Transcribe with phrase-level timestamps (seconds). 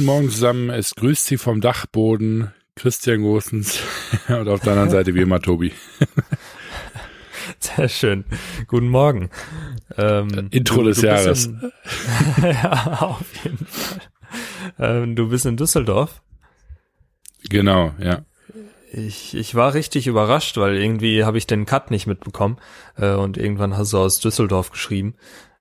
[0.00, 3.80] Guten Morgen zusammen, es grüßt Sie vom Dachboden Christian Gosens
[4.28, 5.74] und auf der anderen Seite wie immer Tobi.
[7.58, 8.24] Sehr schön.
[8.66, 9.28] Guten Morgen.
[9.98, 11.44] Ähm, Intro des Jahres.
[11.44, 11.70] In,
[12.42, 14.00] ja, auf jeden Fall.
[14.78, 16.22] Ähm, du bist in Düsseldorf.
[17.50, 18.22] Genau, ja.
[18.92, 22.56] Ich, ich war richtig überrascht, weil irgendwie habe ich den Cut nicht mitbekommen
[22.96, 25.14] äh, und irgendwann hast du aus Düsseldorf geschrieben.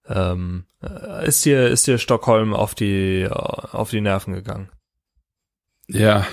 [0.10, 4.70] Ähm, äh, ist dir ist dir Stockholm auf die auf die Nerven gegangen?
[5.88, 6.26] Ja.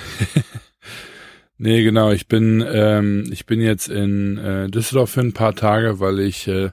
[1.58, 2.10] nee, genau.
[2.10, 6.48] Ich bin ähm, ich bin jetzt in äh, Düsseldorf für ein paar Tage, weil ich
[6.48, 6.70] äh,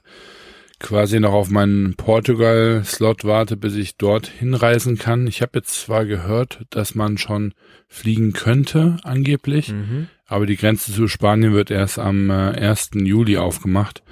[0.84, 5.26] quasi noch auf meinen Portugal-Slot warte, bis ich dort hinreisen kann.
[5.26, 7.54] Ich habe jetzt zwar gehört, dass man schon
[7.88, 10.08] fliegen könnte, angeblich, mhm.
[10.26, 12.90] aber die Grenze zu Spanien wird erst am äh, 1.
[12.94, 14.02] Juli aufgemacht.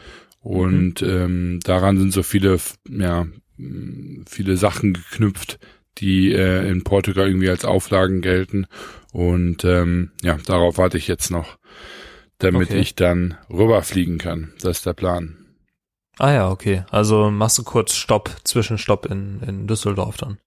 [0.42, 1.08] Und mhm.
[1.08, 3.26] ähm, daran sind so viele, ja,
[4.26, 5.58] viele Sachen geknüpft,
[5.98, 8.66] die äh, in Portugal irgendwie als Auflagen gelten.
[9.12, 11.58] Und ähm, ja, darauf warte ich jetzt noch,
[12.38, 12.80] damit okay.
[12.80, 14.52] ich dann rüberfliegen kann.
[14.60, 15.36] Das ist der Plan.
[16.18, 16.84] Ah ja, okay.
[16.90, 20.38] Also machst du kurz Stopp, Zwischenstopp in, in Düsseldorf dann.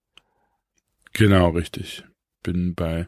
[1.14, 2.04] Genau, richtig.
[2.44, 3.08] Bin bei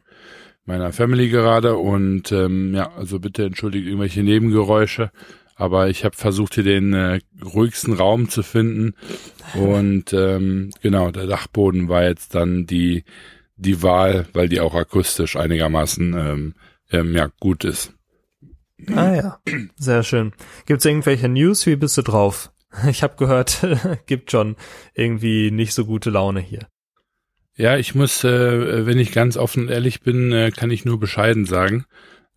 [0.66, 5.12] meiner Family gerade und ähm, ja, also bitte entschuldigt irgendwelche Nebengeräusche
[5.58, 8.94] aber ich habe versucht, hier den äh, ruhigsten Raum zu finden.
[9.56, 13.04] Und ähm, genau, der Dachboden war jetzt dann die,
[13.56, 16.54] die Wahl, weil die auch akustisch einigermaßen ähm,
[16.92, 17.92] ähm, ja, gut ist.
[18.94, 19.40] Ah ja,
[19.76, 20.34] sehr schön.
[20.68, 21.66] Gibt's irgendwelche News?
[21.66, 22.52] Wie bist du drauf?
[22.90, 23.66] Ich habe gehört,
[24.06, 24.56] gibt schon
[24.94, 26.68] irgendwie nicht so gute Laune hier.
[27.56, 31.00] Ja, ich muss, äh, wenn ich ganz offen und ehrlich bin, äh, kann ich nur
[31.00, 31.86] bescheiden sagen.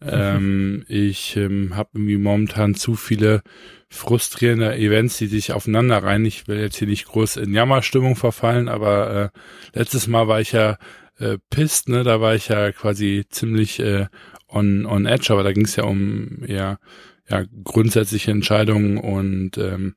[0.03, 3.43] Ähm, ich ähm, habe irgendwie momentan zu viele
[3.89, 6.25] frustrierende Events, die sich aufeinander rein.
[6.25, 9.33] Ich will jetzt hier nicht groß in Jammerstimmung verfallen, aber
[9.75, 10.79] äh, letztes Mal war ich ja
[11.19, 12.03] äh, pisst, ne?
[12.03, 14.07] Da war ich ja quasi ziemlich äh,
[14.49, 16.79] on, on edge, aber da ging es ja um ja,
[17.29, 19.97] ja grundsätzliche Entscheidungen und ähm,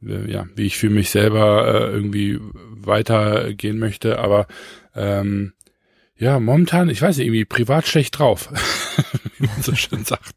[0.00, 4.18] ja, wie ich für mich selber äh, irgendwie weitergehen möchte.
[4.18, 4.46] Aber
[4.94, 5.52] ähm,
[6.22, 8.48] ja, momentan, ich weiß nicht, irgendwie privat schlecht drauf,
[9.38, 10.36] wie man so schön sagt.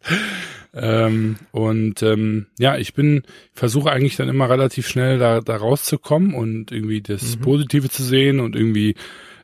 [0.73, 3.21] Ähm, und ähm, ja, ich bin,
[3.53, 7.41] versuche eigentlich dann immer relativ schnell da, da rauszukommen und irgendwie das mhm.
[7.41, 8.95] Positive zu sehen und irgendwie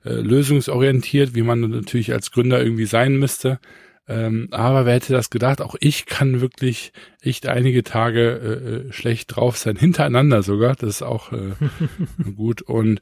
[0.04, 3.60] äh, lösungsorientiert, wie man natürlich als Gründer irgendwie sein müsste.
[4.08, 5.62] Ähm, aber wer hätte das gedacht?
[5.62, 6.92] Auch ich kann wirklich
[7.22, 8.32] echt einige Tage
[8.88, 10.76] äh, äh schlecht drauf sein, hintereinander sogar.
[10.76, 11.52] Das ist auch äh,
[12.36, 12.64] gut.
[12.64, 13.00] Und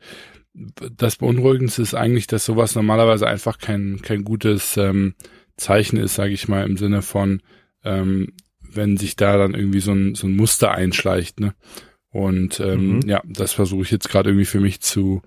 [0.98, 5.16] das Beunruhigendste ist eigentlich, dass sowas normalerweise einfach kein, kein gutes ähm,
[5.58, 7.42] Zeichen ist, sage ich mal, im Sinne von,
[7.84, 11.40] ähm, wenn sich da dann irgendwie so ein, so ein Muster einschleicht.
[11.40, 11.54] Ne?
[12.12, 13.02] Und ähm, mhm.
[13.08, 15.22] ja, das versuche ich jetzt gerade irgendwie für mich zu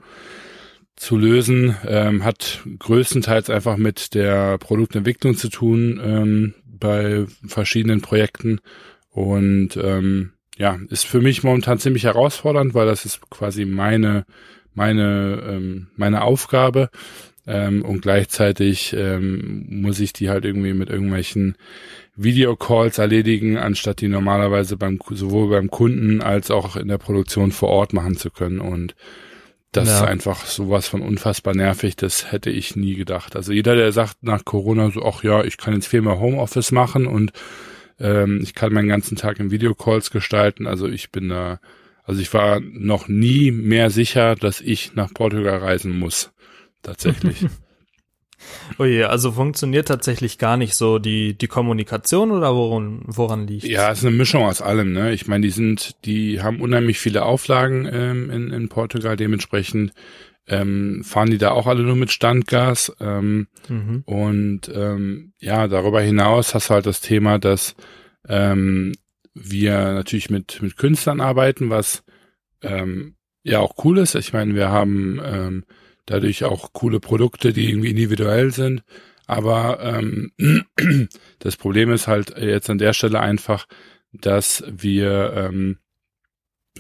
[0.95, 8.61] zu lösen, ähm, hat größtenteils einfach mit der Produktentwicklung zu tun ähm, bei verschiedenen Projekten
[9.09, 14.27] und ähm, ja, ist für mich momentan ziemlich herausfordernd, weil das ist quasi meine
[14.75, 16.91] meine, ähm, meine Aufgabe.
[17.45, 21.57] Ähm, und gleichzeitig ähm, muss ich die halt irgendwie mit irgendwelchen
[22.15, 27.71] Videocalls erledigen, anstatt die normalerweise beim sowohl beim Kunden als auch in der Produktion vor
[27.71, 28.61] Ort machen zu können.
[28.61, 28.95] Und
[29.73, 29.97] das ja.
[29.97, 33.35] ist einfach sowas von unfassbar nervig, das hätte ich nie gedacht.
[33.35, 36.71] Also jeder, der sagt nach Corona so, ach ja, ich kann jetzt viel mehr Homeoffice
[36.71, 37.33] machen und
[37.99, 41.59] ähm, ich kann meinen ganzen Tag in Videocalls gestalten, also ich bin da
[42.05, 46.33] also ich war noch nie mehr sicher, dass ich nach Portugal reisen muss.
[46.83, 47.47] Tatsächlich.
[48.77, 53.65] Oh je, also funktioniert tatsächlich gar nicht so die, die Kommunikation oder woran, woran liegt
[53.65, 55.13] Ja, es ist eine Mischung aus allem, ne?
[55.13, 59.93] Ich meine, die sind, die haben unheimlich viele Auflagen ähm, in, in Portugal, dementsprechend
[60.49, 62.95] ähm, fahren die da auch alle nur mit Standgas.
[63.01, 64.03] Ähm, mhm.
[64.07, 67.77] Und ähm, ja, darüber hinaus hast du halt das Thema, dass
[68.29, 68.93] ähm,
[69.35, 72.05] wir natürlich mit, mit Künstlern arbeiten, was
[72.63, 74.15] ähm, ja auch cool ist.
[74.15, 75.65] Ich meine, wir haben ähm,
[76.07, 78.83] dadurch auch coole Produkte, die irgendwie individuell sind.
[79.27, 80.33] Aber ähm,
[81.39, 83.67] das Problem ist halt jetzt an der Stelle einfach,
[84.13, 85.79] dass wir ähm,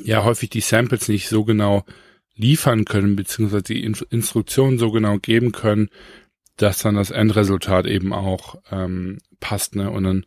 [0.02, 1.84] ja häufig die Samples nicht so genau
[2.34, 5.88] liefern können, beziehungsweise die In Instruktionen so genau geben können,
[6.56, 9.76] dass dann das Endresultat eben auch ähm, passt.
[9.76, 9.90] Ne?
[9.90, 10.26] Und dann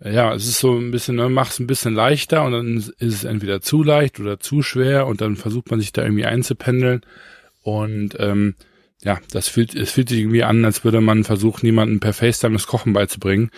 [0.00, 3.24] ja, es ist so ein bisschen, ne, mach's ein bisschen leichter und dann ist es
[3.24, 7.00] entweder zu leicht oder zu schwer und dann versucht man sich da irgendwie einzupendeln
[7.62, 8.54] und ähm,
[9.02, 12.54] ja, das fühlt, es fühlt sich irgendwie an, als würde man versuchen, jemanden per FaceTime
[12.54, 13.50] das Kochen beizubringen.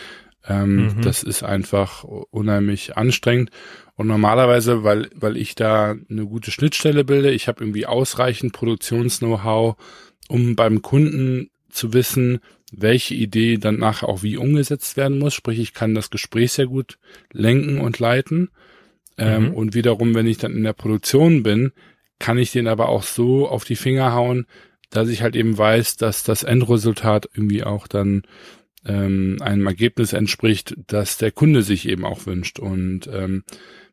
[0.47, 1.03] Ähm, mhm.
[1.03, 3.51] Das ist einfach unheimlich anstrengend.
[3.95, 9.77] Und normalerweise, weil, weil ich da eine gute Schnittstelle bilde, ich habe irgendwie ausreichend Produktions-Know-how
[10.29, 12.41] um beim Kunden zu wissen,
[12.73, 15.35] welche Idee dann nachher auch wie umgesetzt werden muss.
[15.35, 16.99] Sprich, ich kann das Gespräch sehr gut
[17.33, 18.51] lenken und leiten.
[19.17, 19.55] Ähm, mhm.
[19.55, 21.73] Und wiederum, wenn ich dann in der Produktion bin,
[22.19, 24.47] kann ich den aber auch so auf die Finger hauen,
[24.91, 28.23] dass ich halt eben weiß, dass das Endresultat irgendwie auch dann
[28.87, 32.59] ähm, einem Ergebnis entspricht, das der Kunde sich eben auch wünscht.
[32.59, 33.45] Und ähm,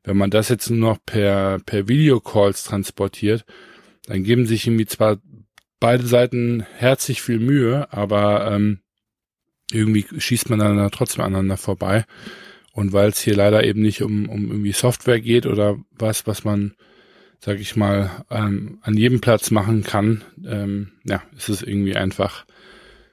[0.03, 3.45] wenn man das jetzt nur noch per, per Videocalls transportiert,
[4.05, 5.17] dann geben sich irgendwie zwar
[5.85, 8.79] beide Seiten herzlich viel Mühe, aber ähm,
[9.71, 12.05] irgendwie schießt man dann trotzdem aneinander vorbei.
[12.71, 16.43] Und weil es hier leider eben nicht um, um irgendwie Software geht oder was, was
[16.43, 16.73] man,
[17.39, 22.47] sag ich mal, ähm, an jedem Platz machen kann, ähm, ja, ist es irgendwie einfach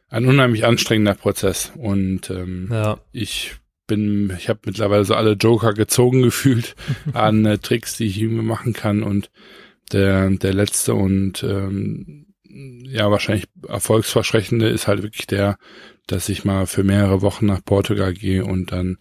[0.09, 1.73] ein unheimlich anstrengender Prozess.
[1.77, 3.01] Und ähm, ja.
[3.13, 6.75] ich bin, ich habe mittlerweile so alle Joker gezogen gefühlt
[7.13, 9.03] an äh, Tricks, die ich irgendwie machen kann.
[9.03, 9.31] Und
[9.93, 15.57] der, der letzte und ähm, ja, wahrscheinlich erfolgsversprechende ist halt wirklich der,
[16.07, 18.99] dass ich mal für mehrere Wochen nach Portugal gehe und dann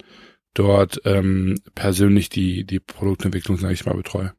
[0.54, 4.32] dort ähm, persönlich die, die Produktentwicklung, sage ich mal, betreue.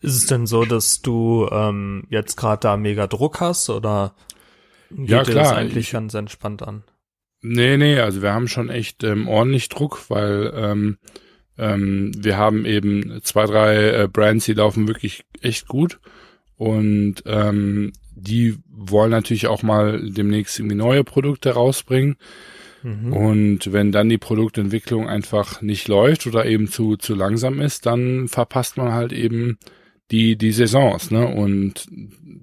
[0.00, 4.14] Ist es denn so, dass du ähm, jetzt gerade da mega Druck hast oder
[4.90, 6.84] geht ja, klar, dir das eigentlich ich, ganz entspannt an?
[7.40, 10.98] Nee, nee, also wir haben schon echt ähm, ordentlich Druck, weil ähm,
[11.58, 15.98] ähm, wir haben eben zwei, drei äh, Brands, die laufen wirklich echt gut
[16.56, 22.16] und ähm, die wollen natürlich auch mal demnächst irgendwie neue Produkte rausbringen.
[22.82, 23.12] Mhm.
[23.12, 28.28] Und wenn dann die Produktentwicklung einfach nicht läuft oder eben zu, zu langsam ist, dann
[28.28, 29.58] verpasst man halt eben
[30.10, 31.26] die, die Saisons, ne?
[31.26, 31.88] Und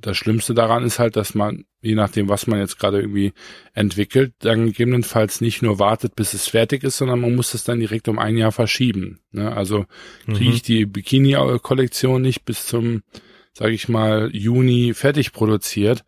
[0.01, 3.31] das Schlimmste daran ist halt, dass man, je nachdem, was man jetzt gerade irgendwie
[3.74, 7.80] entwickelt, dann gegebenenfalls nicht nur wartet, bis es fertig ist, sondern man muss es dann
[7.80, 9.19] direkt um ein Jahr verschieben.
[9.31, 9.56] Ne?
[9.56, 9.86] Also
[10.25, 10.56] kriege mhm.
[10.56, 13.04] ich die Bikini-Kollektion nicht bis zum
[13.53, 16.03] sage ich mal, Juni fertig produziert.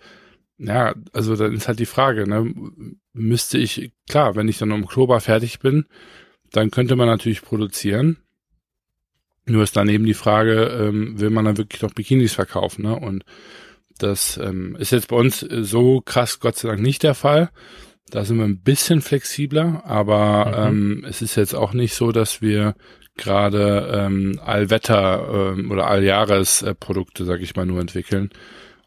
[0.57, 2.53] Ja, also dann ist halt die Frage, ne,
[3.13, 5.85] müsste ich, klar, wenn ich dann im Oktober fertig bin,
[6.51, 8.17] dann könnte man natürlich produzieren.
[9.45, 12.95] Nur ist dann eben die Frage, ähm, will man dann wirklich noch Bikinis verkaufen, ne?
[12.95, 13.23] Und
[13.97, 17.51] das ähm, ist jetzt bei uns so krass, Gott sei Dank, nicht der Fall.
[18.09, 21.01] Da sind wir ein bisschen flexibler, aber mhm.
[21.01, 22.75] ähm, es ist jetzt auch nicht so, dass wir
[23.17, 28.29] gerade ähm, Allwetter ähm, oder Alljahresprodukte, äh, sag ich mal, nur entwickeln.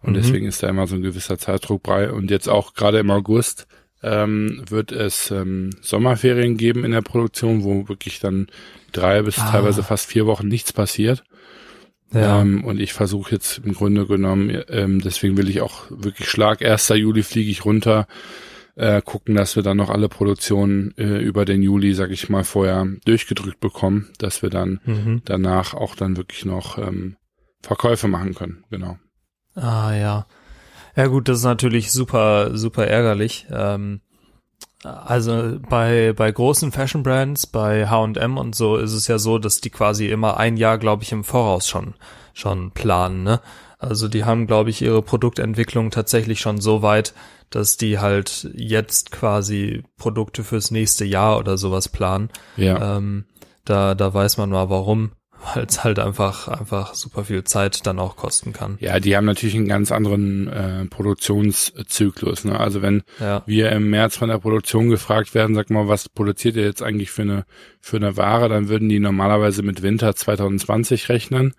[0.02, 0.16] Und mhm.
[0.16, 2.12] deswegen ist da immer so ein gewisser Zeitdruck bei.
[2.12, 3.66] Und jetzt auch gerade im August
[4.02, 8.48] ähm, wird es ähm, Sommerferien geben in der Produktion, wo wirklich dann
[8.92, 9.50] drei bis ah.
[9.50, 11.24] teilweise fast vier Wochen nichts passiert.
[12.12, 12.40] Ja.
[12.40, 16.64] Ähm, und ich versuche jetzt im Grunde genommen, ähm, deswegen will ich auch wirklich Schlag
[16.64, 16.88] 1.
[16.90, 18.06] Juli fliege ich runter,
[18.78, 22.44] äh, gucken, dass wir dann noch alle Produktionen äh, über den Juli, sag ich mal,
[22.44, 25.22] vorher durchgedrückt bekommen, dass wir dann mhm.
[25.24, 27.16] danach auch dann wirklich noch ähm,
[27.60, 28.64] Verkäufe machen können.
[28.70, 28.96] Genau.
[29.56, 30.26] Ah ja.
[30.94, 33.46] Ja gut, das ist natürlich super, super ärgerlich.
[33.50, 34.00] Ähm,
[34.84, 39.60] also bei, bei großen Fashion Brands, bei H&M und so ist es ja so, dass
[39.60, 41.94] die quasi immer ein Jahr, glaube ich, im Voraus schon,
[42.32, 43.40] schon planen, ne?
[43.80, 47.14] Also die haben, glaube ich, ihre Produktentwicklung tatsächlich schon so weit,
[47.50, 52.30] dass die halt jetzt quasi Produkte fürs nächste Jahr oder sowas planen.
[52.56, 52.96] Ja.
[52.96, 53.24] Ähm,
[53.64, 55.12] da, da weiß man mal warum,
[55.54, 58.76] weil es halt einfach, einfach super viel Zeit dann auch kosten kann.
[58.80, 62.44] Ja, die haben natürlich einen ganz anderen äh, Produktionszyklus.
[62.44, 62.58] Ne?
[62.58, 63.42] Also wenn ja.
[63.46, 67.10] wir im März von der Produktion gefragt werden, sag mal, was produziert ihr jetzt eigentlich
[67.10, 67.44] für eine,
[67.80, 71.54] für eine Ware, dann würden die normalerweise mit Winter 2020 rechnen.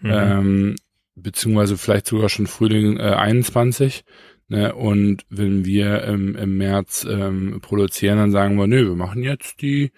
[0.00, 0.10] Mhm.
[0.12, 0.76] Ähm,
[1.22, 4.04] beziehungsweise vielleicht sogar schon Frühling äh, 21.
[4.48, 4.74] Ne?
[4.74, 9.60] Und wenn wir im, im März ähm, produzieren, dann sagen wir, nö, wir machen jetzt
[9.62, 9.92] die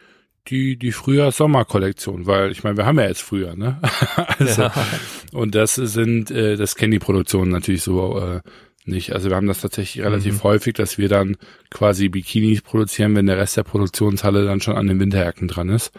[0.48, 3.78] die die Frühjahr-Sommer-Kollektion, weil ich meine, wir haben ja jetzt Frühjahr, ne?
[4.38, 4.72] also, ja.
[5.32, 8.40] Und das sind, äh, das kennen die Produktionen natürlich so äh,
[8.84, 9.12] nicht.
[9.12, 10.42] Also wir haben das tatsächlich relativ mhm.
[10.42, 11.36] häufig, dass wir dann
[11.70, 15.92] quasi Bikinis produzieren, wenn der Rest der Produktionshalle dann schon an den Winterjacken dran ist.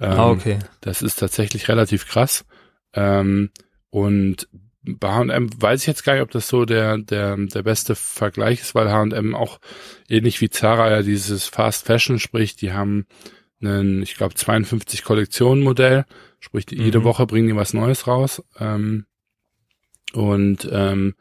[0.00, 0.58] Ähm, ah, okay.
[0.80, 2.44] Das ist tatsächlich relativ krass.
[2.92, 3.50] Ähm,
[3.90, 4.48] und
[4.86, 8.60] bei H&M weiß ich jetzt gar nicht, ob das so der, der, der beste Vergleich
[8.60, 9.60] ist, weil H&M auch
[10.08, 12.62] ähnlich wie Zara ja dieses Fast Fashion spricht.
[12.62, 13.06] Die haben
[13.60, 16.04] einen, ich glaube, 52 Kollektionen Modell,
[16.40, 16.82] sprich mhm.
[16.82, 18.42] jede Woche bringen die was Neues raus.
[18.58, 19.06] Ähm,
[20.12, 21.14] und ähm,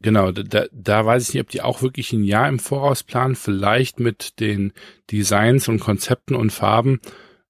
[0.00, 3.36] genau, da, da weiß ich nicht, ob die auch wirklich ein Jahr im Voraus planen,
[3.36, 4.72] vielleicht mit den
[5.10, 7.00] Designs und Konzepten und Farben.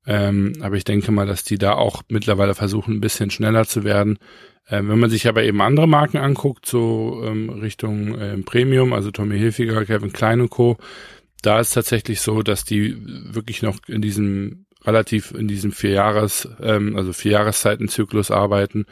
[0.07, 3.85] Ähm, aber ich denke mal, dass die da auch mittlerweile versuchen, ein bisschen schneller zu
[3.85, 4.19] werden.
[4.71, 9.11] Ähm, wenn man sich aber eben andere Marken anguckt, so ähm, Richtung ähm, Premium, also
[9.11, 10.77] Tommy Hilfiger, Kevin Klein und Co.,
[11.43, 12.97] da ist tatsächlich so, dass die
[13.33, 18.87] wirklich noch in diesem relativ in diesem vier Jahres, ähm, also vier Jahreszeitenzyklus arbeiten,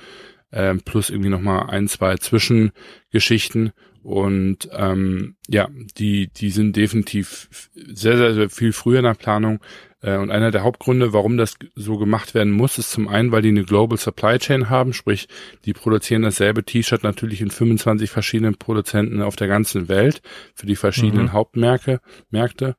[0.53, 5.69] ähm, plus irgendwie nochmal ein, zwei Zwischengeschichten Und ähm, ja,
[5.99, 9.59] die, die sind definitiv sehr, sehr, sehr viel früher in der Planung.
[10.03, 13.43] Äh, und einer der Hauptgründe, warum das so gemacht werden muss, ist zum einen, weil
[13.43, 15.29] die eine Global Supply Chain haben, sprich,
[15.65, 20.23] die produzieren dasselbe T-Shirt natürlich in 25 verschiedenen Produzenten auf der ganzen Welt
[20.55, 21.33] für die verschiedenen mhm.
[21.33, 22.01] Hauptmärkte,
[22.31, 22.77] Märkte.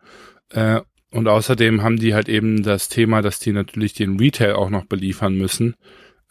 [0.50, 4.70] Äh, und außerdem haben die halt eben das Thema, dass die natürlich den Retail auch
[4.70, 5.76] noch beliefern müssen.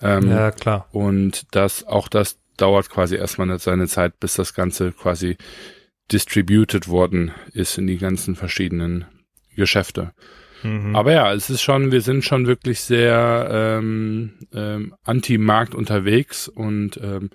[0.00, 0.88] Ähm, ja, klar.
[0.92, 5.36] Und das, auch das dauert quasi erstmal seine Zeit, bis das Ganze quasi
[6.12, 9.06] distributed worden ist in die ganzen verschiedenen
[9.56, 10.12] Geschäfte.
[10.62, 10.96] Mhm.
[10.96, 16.98] Aber ja, es ist schon, wir sind schon wirklich sehr ähm, ähm, anti-Markt unterwegs und
[17.02, 17.30] ähm,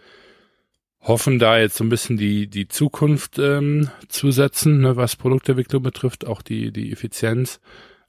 [1.02, 5.82] hoffen da jetzt so ein bisschen die, die Zukunft ähm, zu setzen, ne, was Produktentwicklung
[5.82, 7.60] betrifft, auch die, die Effizienz.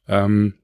[0.06, 0.54] Ähm,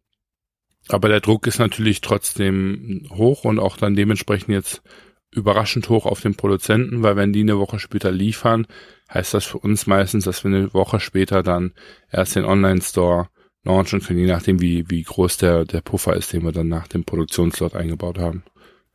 [0.89, 4.83] aber der Druck ist natürlich trotzdem hoch und auch dann dementsprechend jetzt
[5.31, 8.67] überraschend hoch auf den Produzenten, weil wenn die eine Woche später liefern,
[9.13, 11.73] heißt das für uns meistens, dass wir eine Woche später dann
[12.11, 13.29] erst den Online-Store
[13.69, 16.89] launchen können, je nachdem, wie, wie groß der, der Puffer ist, den wir dann nach
[16.89, 18.43] dem Produktionslot eingebaut haben.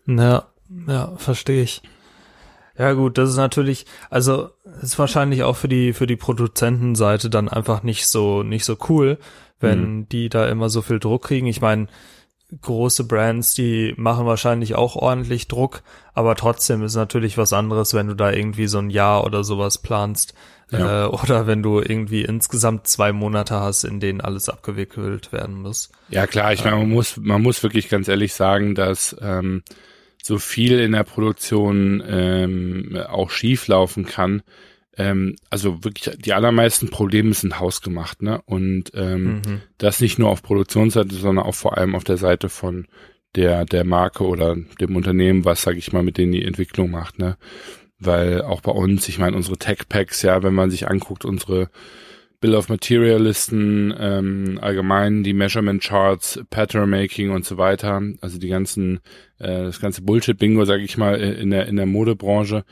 [0.06, 0.48] Ja,
[0.88, 1.82] ja, verstehe ich.
[2.78, 4.50] Ja gut, das ist natürlich, also
[4.82, 9.20] ist wahrscheinlich auch für die für die Produzentenseite dann einfach nicht so nicht so cool,
[9.60, 10.10] wenn mhm.
[10.10, 11.46] die da immer so viel Druck kriegen.
[11.46, 11.88] Ich meine,
[12.62, 15.84] große Brands, die machen wahrscheinlich auch ordentlich Druck,
[16.14, 19.78] aber trotzdem ist natürlich was anderes, wenn du da irgendwie so ein Jahr oder sowas
[19.80, 20.34] planst.
[20.72, 21.06] Ja.
[21.06, 25.92] Äh, oder wenn du irgendwie insgesamt zwei Monate hast, in denen alles abgewickelt werden muss.
[26.10, 29.64] Ja klar, ich meine, man muss, man muss wirklich ganz ehrlich sagen, dass ähm,
[30.24, 34.42] so viel in der Produktion ähm, auch schief laufen kann,
[34.98, 38.42] ähm, also wirklich die allermeisten Probleme sind hausgemacht, ne?
[38.46, 39.62] Und ähm, mhm.
[39.78, 42.88] das nicht nur auf Produktionsseite, sondern auch vor allem auf der Seite von
[43.36, 47.18] der der Marke oder dem Unternehmen, was sage ich mal mit denen die Entwicklung macht,
[47.18, 47.38] ne?
[47.98, 51.70] Weil auch bei uns, ich meine unsere Tech Packs, ja, wenn man sich anguckt, unsere
[52.40, 58.38] Bill of Material Listen, ähm, allgemein die Measurement Charts, Pattern Making und so weiter, also
[58.38, 59.00] die ganzen,
[59.40, 62.66] äh, das ganze Bullshit Bingo, sage ich mal, in der in der Modebranche,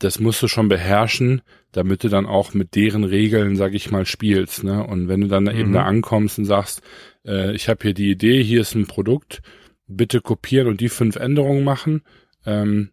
[0.00, 4.06] das musst du schon beherrschen, damit du dann auch mit deren Regeln, sag ich mal,
[4.06, 4.62] spielst.
[4.62, 4.86] Ne?
[4.86, 5.56] Und wenn du dann mhm.
[5.56, 6.82] eben da ankommst und sagst,
[7.26, 9.42] äh, ich habe hier die Idee, hier ist ein Produkt,
[9.86, 12.02] bitte kopieren und die fünf Änderungen machen.
[12.46, 12.90] Ähm,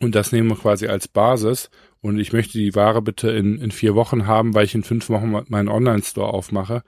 [0.00, 1.70] und das nehmen wir quasi als Basis.
[2.00, 5.10] Und ich möchte die Ware bitte in, in vier Wochen haben, weil ich in fünf
[5.10, 6.82] Wochen meinen Online-Store aufmache.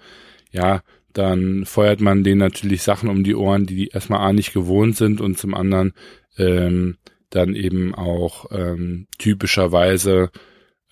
[0.51, 4.55] Ja, dann feuert man denen natürlich Sachen um die Ohren, die die erstmal A nicht
[4.55, 5.93] gewohnt sind und zum anderen
[6.39, 6.97] ähm,
[7.29, 10.31] dann eben auch ähm, typischerweise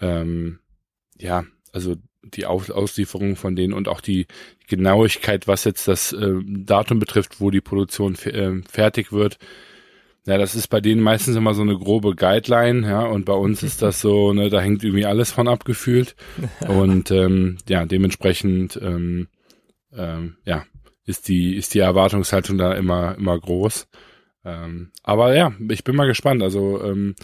[0.00, 0.61] ähm,
[1.16, 4.26] ja, also die Aus Auslieferung von denen und auch die
[4.69, 9.38] Genauigkeit, was jetzt das äh, Datum betrifft, wo die Produktion äh, fertig wird.
[10.26, 13.62] Ja, das ist bei denen meistens immer so eine grobe Guideline, ja, und bei uns
[13.62, 16.14] ist das so, ne, da hängt irgendwie alles von abgefühlt.
[16.69, 19.28] Und ähm, ja, dementsprechend ähm,
[19.97, 20.66] ähm, ja,
[21.07, 23.88] ist die, ist die Erwartungshaltung da immer, immer groß.
[24.45, 26.42] Ähm, aber ja, ich bin mal gespannt.
[26.42, 27.14] Also ähm,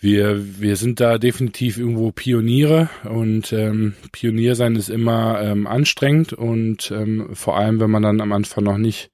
[0.00, 6.32] wir, wir sind da definitiv irgendwo Pioniere und ähm, Pionier sein ist immer ähm, anstrengend
[6.32, 9.10] und ähm, vor allem, wenn man dann am Anfang noch nicht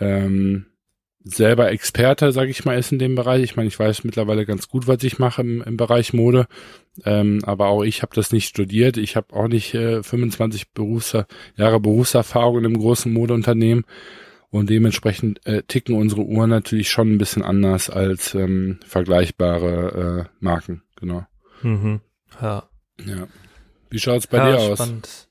[0.00, 0.66] ähm,
[1.22, 3.42] selber Experte, sage ich mal, ist in dem Bereich.
[3.42, 6.46] Ich meine, ich weiß mittlerweile ganz gut, was ich mache im, im Bereich Mode,
[7.04, 8.96] ähm, aber auch ich habe das nicht studiert.
[8.96, 11.16] Ich habe auch nicht äh, 25 Berufs
[11.56, 13.84] Jahre Berufserfahrung in einem großen Modeunternehmen
[14.50, 20.30] und dementsprechend äh, ticken unsere Uhren natürlich schon ein bisschen anders als ähm, vergleichbare äh,
[20.40, 21.26] Marken, genau.
[21.62, 22.00] Mhm.
[22.40, 22.64] Ja.
[23.04, 23.26] Ja.
[23.90, 25.06] Wie schaut's bei ja, dir spannend.
[25.06, 25.28] aus?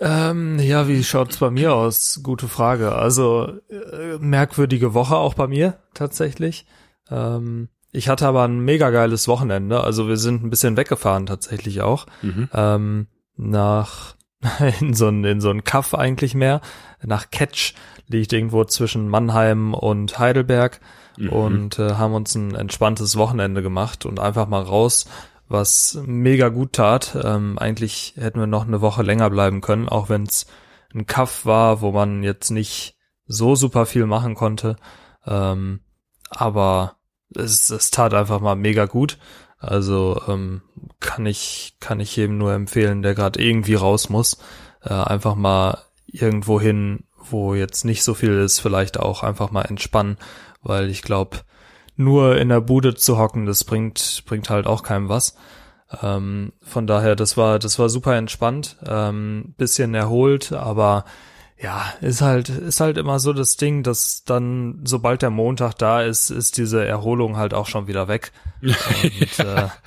[0.00, 2.20] Ähm, ja, wie schaut's bei mir aus?
[2.22, 2.92] Gute Frage.
[2.92, 6.66] Also äh, merkwürdige Woche auch bei mir tatsächlich.
[7.10, 9.82] Ähm, ich hatte aber ein mega geiles Wochenende.
[9.82, 12.06] Also wir sind ein bisschen weggefahren tatsächlich auch.
[12.22, 12.48] Mhm.
[12.52, 14.14] Ähm, nach
[14.80, 16.60] in so ein in so ein Kaff eigentlich mehr
[17.02, 17.74] nach Ketsch
[18.06, 20.80] liegt irgendwo zwischen Mannheim und Heidelberg
[21.16, 21.28] mhm.
[21.28, 25.06] und äh, haben uns ein entspanntes Wochenende gemacht und einfach mal raus,
[25.48, 27.16] was mega gut tat.
[27.22, 30.46] Ähm, eigentlich hätten wir noch eine Woche länger bleiben können, auch wenn es
[30.94, 34.76] ein Kaff war, wo man jetzt nicht so super viel machen konnte.
[35.26, 35.80] Ähm,
[36.30, 36.96] aber
[37.34, 39.18] es, es tat einfach mal mega gut.
[39.58, 40.62] Also ähm,
[41.00, 44.38] kann ich kann ich jedem nur empfehlen, der gerade irgendwie raus muss,
[44.82, 49.62] äh, einfach mal irgendwo hin, wo jetzt nicht so viel ist, vielleicht auch einfach mal
[49.62, 50.16] entspannen,
[50.62, 51.38] weil ich glaube,
[51.96, 55.36] nur in der Bude zu hocken, das bringt, bringt halt auch keinem was.
[56.02, 61.04] Ähm, von daher, das war, das war super entspannt, ähm, bisschen erholt, aber
[61.60, 66.02] ja, ist halt, ist halt immer so das Ding, dass dann, sobald der Montag da
[66.02, 68.32] ist, ist diese Erholung halt auch schon wieder weg.
[68.62, 69.68] Und, äh,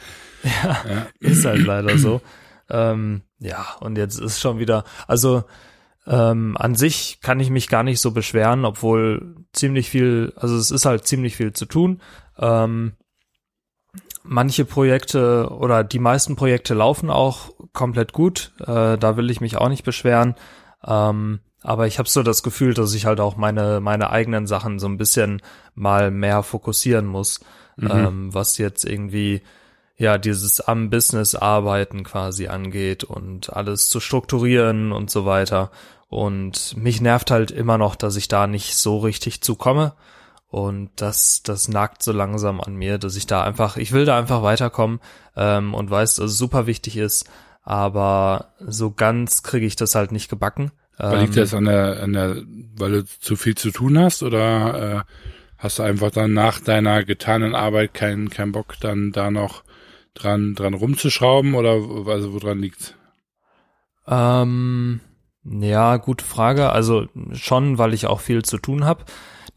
[0.43, 1.07] Ja, ja.
[1.19, 2.21] ist halt leider so.
[2.69, 5.43] Ähm, ja, und jetzt ist schon wieder, also
[6.07, 10.71] ähm, an sich kann ich mich gar nicht so beschweren, obwohl ziemlich viel, also es
[10.71, 12.01] ist halt ziemlich viel zu tun.
[12.39, 12.93] Ähm,
[14.23, 18.53] manche Projekte oder die meisten Projekte laufen auch komplett gut.
[18.59, 20.35] Äh, da will ich mich auch nicht beschweren.
[20.83, 24.79] Ähm, aber ich habe so das Gefühl, dass ich halt auch meine meine eigenen Sachen
[24.79, 25.41] so ein bisschen
[25.75, 27.41] mal mehr fokussieren muss,
[27.75, 27.91] mhm.
[27.91, 29.41] ähm, was jetzt irgendwie
[29.97, 35.71] ja dieses am Business arbeiten quasi angeht und alles zu strukturieren und so weiter.
[36.09, 39.93] Und mich nervt halt immer noch, dass ich da nicht so richtig zukomme.
[40.49, 44.17] Und das, das nagt so langsam an mir, dass ich da einfach, ich will da
[44.17, 44.99] einfach weiterkommen
[45.37, 47.29] ähm, und weiß, dass es super wichtig ist,
[47.63, 50.71] aber so ganz kriege ich das halt nicht gebacken.
[50.99, 52.35] Ähm, liegt das an der, an der,
[52.75, 55.01] weil du zu viel zu tun hast oder äh,
[55.61, 59.63] hast du einfach dann nach deiner getanen Arbeit keinen keinen Bock, dann da noch
[60.13, 61.73] dran, dran rumzuschrauben oder
[62.07, 62.95] also woran liegt's?
[64.07, 64.99] Ähm,
[65.43, 66.71] ja, gute Frage.
[66.71, 69.05] Also schon, weil ich auch viel zu tun habe.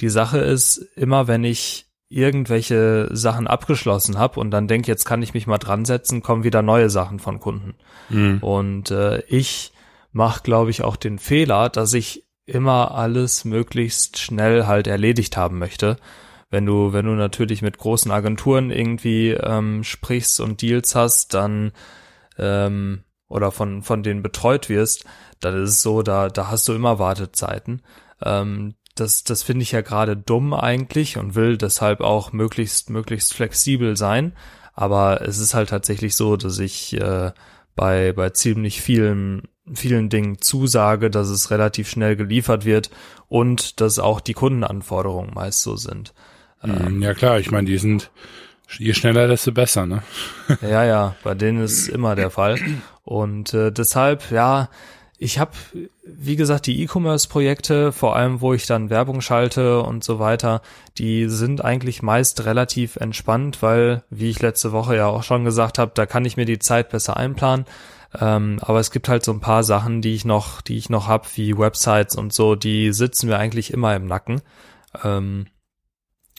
[0.00, 5.22] Die Sache ist, immer wenn ich irgendwelche Sachen abgeschlossen habe und dann denke, jetzt kann
[5.22, 7.74] ich mich mal dran setzen, kommen wieder neue Sachen von Kunden.
[8.10, 8.38] Mhm.
[8.40, 9.72] Und äh, ich
[10.12, 15.58] mache, glaube ich, auch den Fehler, dass ich immer alles möglichst schnell halt erledigt haben
[15.58, 15.96] möchte.
[16.50, 21.72] Wenn du, wenn du natürlich mit großen Agenturen irgendwie ähm, sprichst und Deals hast, dann
[22.38, 25.04] ähm, oder von, von denen betreut wirst,
[25.40, 27.82] dann ist es so, da, da hast du immer Wartezeiten.
[28.22, 33.34] Ähm, das, das finde ich ja gerade dumm eigentlich und will deshalb auch möglichst, möglichst
[33.34, 34.36] flexibel sein.
[34.72, 37.32] Aber es ist halt tatsächlich so, dass ich äh,
[37.74, 42.90] bei, bei ziemlich vielen, vielen Dingen zusage, dass es relativ schnell geliefert wird
[43.28, 46.12] und dass auch die Kundenanforderungen meist so sind.
[46.62, 48.10] Ähm, ja klar, ich meine, die sind
[48.78, 50.02] je schneller, desto besser, ne?
[50.62, 52.58] ja, ja, bei denen ist immer der Fall.
[53.04, 54.68] Und äh, deshalb, ja,
[55.16, 55.52] ich habe,
[56.04, 60.60] wie gesagt, die E-Commerce-Projekte, vor allem wo ich dann Werbung schalte und so weiter,
[60.98, 65.78] die sind eigentlich meist relativ entspannt, weil, wie ich letzte Woche ja auch schon gesagt
[65.78, 67.64] habe, da kann ich mir die Zeit besser einplanen.
[68.20, 71.08] Ähm, aber es gibt halt so ein paar Sachen, die ich noch, die ich noch
[71.08, 74.42] hab, wie Websites und so, die sitzen mir eigentlich immer im Nacken.
[75.02, 75.46] Ähm,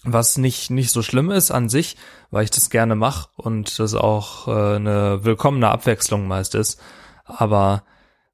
[0.03, 1.97] was nicht nicht so schlimm ist an sich,
[2.29, 6.79] weil ich das gerne mache und das auch äh, eine willkommene Abwechslung meist ist.
[7.25, 7.83] Aber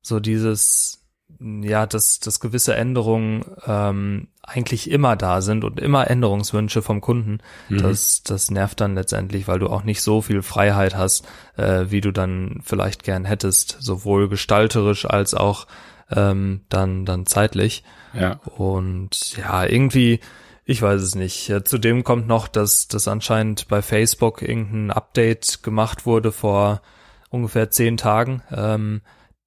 [0.01, 1.07] so dieses,
[1.39, 7.39] ja, dass, dass gewisse Änderungen ähm, eigentlich immer da sind und immer Änderungswünsche vom Kunden,
[7.69, 7.81] mhm.
[7.81, 11.25] das, das nervt dann letztendlich, weil du auch nicht so viel Freiheit hast,
[11.57, 15.67] äh, wie du dann vielleicht gern hättest, sowohl gestalterisch als auch
[16.09, 17.83] ähm, dann, dann zeitlich.
[18.13, 18.39] Ja.
[18.57, 20.19] Und ja, irgendwie,
[20.65, 21.53] ich weiß es nicht.
[21.65, 26.81] Zudem kommt noch, dass, dass anscheinend bei Facebook irgendein Update gemacht wurde vor
[27.29, 28.41] ungefähr zehn Tagen.
[28.51, 29.01] Ähm,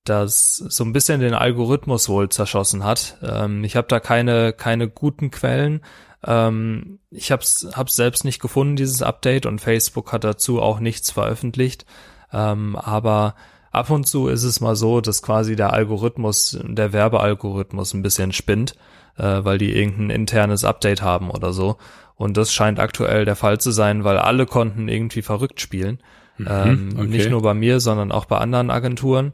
[0.04, 3.18] das so ein bisschen den Algorithmus wohl zerschossen hat.
[3.22, 5.80] Ähm, ich habe da keine keine guten Quellen.
[6.26, 11.10] Ähm, ich habe es selbst nicht gefunden dieses Update und Facebook hat dazu auch nichts
[11.10, 11.86] veröffentlicht.
[12.32, 13.34] Ähm, aber
[13.70, 18.32] ab und zu ist es mal so, dass quasi der Algorithmus, der Werbealgorithmus ein bisschen
[18.32, 18.76] spinnt,
[19.16, 21.76] äh, weil die irgendein internes Update haben oder so.
[22.16, 25.98] Und das scheint aktuell der Fall zu sein, weil alle konnten irgendwie verrückt spielen.
[26.38, 27.06] Mhm, ähm, okay.
[27.06, 29.32] Nicht nur bei mir, sondern auch bei anderen Agenturen.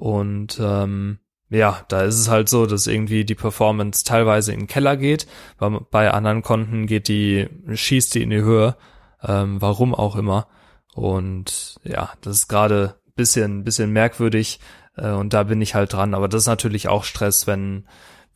[0.00, 1.18] Und ähm,
[1.50, 5.26] ja, da ist es halt so, dass irgendwie die Performance teilweise in den Keller geht.
[5.58, 8.76] Bei, bei anderen Konten geht die, schießt die in die Höhe.
[9.22, 10.46] Ähm, warum auch immer.
[10.94, 14.58] Und ja, das ist gerade bisschen, bisschen merkwürdig.
[14.96, 16.14] Äh, und da bin ich halt dran.
[16.14, 17.86] Aber das ist natürlich auch Stress, wenn,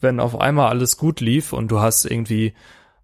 [0.00, 2.52] wenn auf einmal alles gut lief und du hast irgendwie,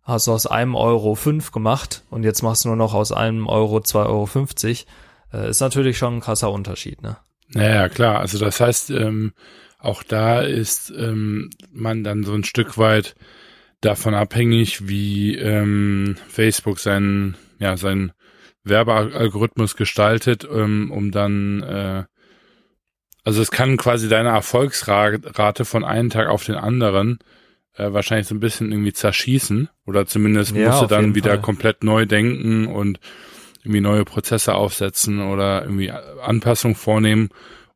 [0.03, 3.81] hast aus einem Euro fünf gemacht und jetzt machst du nur noch aus einem Euro
[3.81, 4.87] zwei Euro, fünfzig,
[5.33, 7.17] äh, ist natürlich schon ein krasser Unterschied, ne?
[7.53, 8.21] Naja, klar.
[8.21, 9.33] Also das heißt, ähm,
[9.79, 13.15] auch da ist ähm, man dann so ein Stück weit
[13.81, 18.13] davon abhängig, wie ähm, Facebook seinen, ja, seinen
[18.63, 22.05] Werbealgorithmus gestaltet, ähm, um dann, äh,
[23.25, 27.19] also es kann quasi deine Erfolgsrate von einem Tag auf den anderen
[27.77, 31.41] äh, wahrscheinlich so ein bisschen irgendwie zerschießen oder zumindest ja, musst du dann wieder Fall.
[31.41, 33.01] komplett neu denken und
[33.61, 37.29] irgendwie neue Prozesse aufsetzen oder irgendwie Anpassungen vornehmen,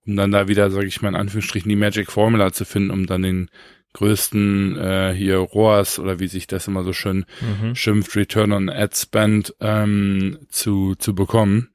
[0.07, 3.07] um dann da wieder, sage ich mal in Anführungsstrichen, die Magic Formula zu finden, um
[3.07, 3.51] dann den
[3.95, 7.75] größten äh, hier ROAS oder wie sich das immer so schön mhm.
[7.75, 11.71] schimpft, Return on Ad Spend ähm, zu, zu bekommen.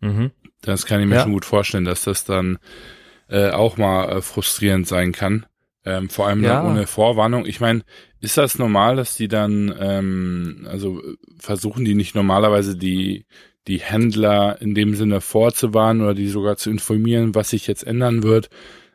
[0.00, 0.32] Mhm.
[0.60, 1.22] Das kann ich mir ja.
[1.22, 2.58] schon gut vorstellen, dass das dann
[3.28, 5.46] äh, auch mal äh, frustrierend sein kann.
[5.84, 6.64] Ähm, vor allem ja.
[6.64, 7.46] ohne Vorwarnung.
[7.46, 7.82] Ich meine,
[8.20, 11.02] ist das normal, dass die dann, ähm, also
[11.38, 13.26] versuchen die nicht normalerweise die
[13.68, 18.22] die Händler in dem Sinne vorzuwarnen oder die sogar zu informieren, was sich jetzt ändern
[18.22, 18.50] wird,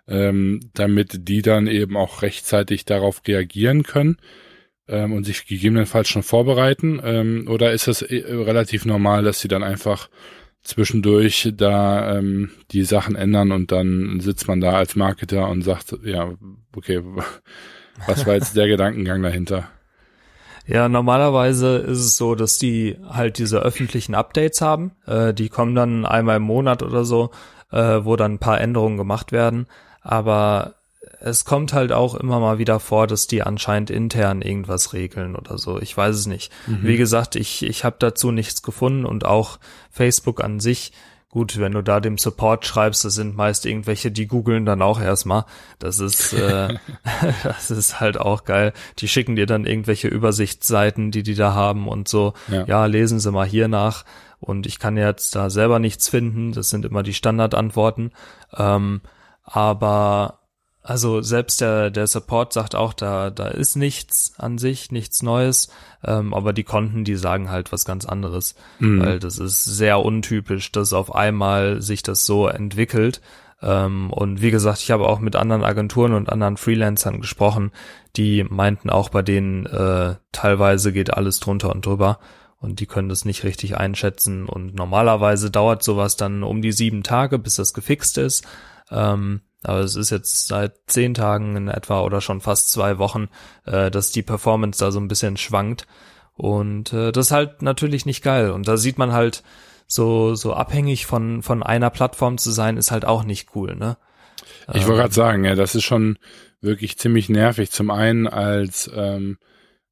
[0.08, 4.17] ähm, damit die dann eben auch rechtzeitig darauf reagieren können
[4.88, 6.99] ähm, und sich gegebenenfalls schon vorbereiten?
[7.03, 10.10] Ähm, oder ist es äh, relativ normal, dass sie dann einfach
[10.63, 15.95] zwischendurch da ähm, die Sachen ändern und dann sitzt man da als Marketer und sagt,
[16.03, 16.34] ja,
[16.75, 17.01] okay,
[18.08, 19.69] was war jetzt der Gedankengang dahinter?
[20.67, 24.91] Ja, normalerweise ist es so, dass die halt diese öffentlichen Updates haben.
[25.06, 27.32] Äh, die kommen dann einmal im Monat oder so,
[27.71, 29.67] äh, wo dann ein paar Änderungen gemacht werden.
[30.01, 30.75] Aber
[31.19, 35.58] es kommt halt auch immer mal wieder vor, dass die anscheinend intern irgendwas regeln oder
[35.58, 35.80] so.
[35.80, 36.51] Ich weiß es nicht.
[36.67, 36.80] Mhm.
[36.84, 40.91] Wie gesagt, ich, ich habe dazu nichts gefunden und auch Facebook an sich.
[41.29, 45.01] Gut, wenn du da dem Support schreibst, das sind meist irgendwelche, die googeln dann auch
[45.01, 45.43] erstmal.
[45.77, 46.75] Das ist, äh,
[47.43, 48.71] das ist halt auch geil.
[48.99, 52.33] Die schicken dir dann irgendwelche Übersichtsseiten, die die da haben und so.
[52.47, 54.05] Ja, ja lesen Sie mal hier nach.
[54.39, 56.53] Und ich kann jetzt da selber nichts finden.
[56.53, 58.11] Das sind immer die Standardantworten.
[58.55, 59.01] Ähm,
[59.43, 60.37] aber
[60.88, 65.69] also selbst der, der Support sagt auch, da, da ist nichts an sich, nichts Neues,
[66.02, 69.02] ähm, aber die Konten, die sagen halt was ganz anderes, mhm.
[69.02, 73.19] weil das ist sehr untypisch, dass auf einmal sich das so entwickelt.
[73.62, 77.71] Ähm, und wie gesagt, ich habe auch mit anderen Agenturen und anderen Freelancern gesprochen,
[78.15, 82.19] die meinten auch bei denen äh, teilweise geht alles drunter und drüber
[82.60, 84.47] und die können das nicht richtig einschätzen.
[84.47, 88.47] Und normalerweise dauert sowas dann um die sieben Tage, bis das gefixt ist.
[88.89, 93.30] Ähm, aber es ist jetzt seit zehn Tagen in etwa oder schon fast zwei Wochen,
[93.65, 95.88] äh, dass die Performance da so ein bisschen schwankt.
[96.34, 98.51] Und äh, das ist halt natürlich nicht geil.
[98.51, 99.43] Und da sieht man halt,
[99.88, 103.97] so, so abhängig von, von einer Plattform zu sein, ist halt auch nicht cool, ne?
[104.73, 106.17] Ich wollte gerade sagen, ja, das ist schon
[106.62, 107.71] wirklich ziemlich nervig.
[107.71, 109.38] Zum einen als ähm,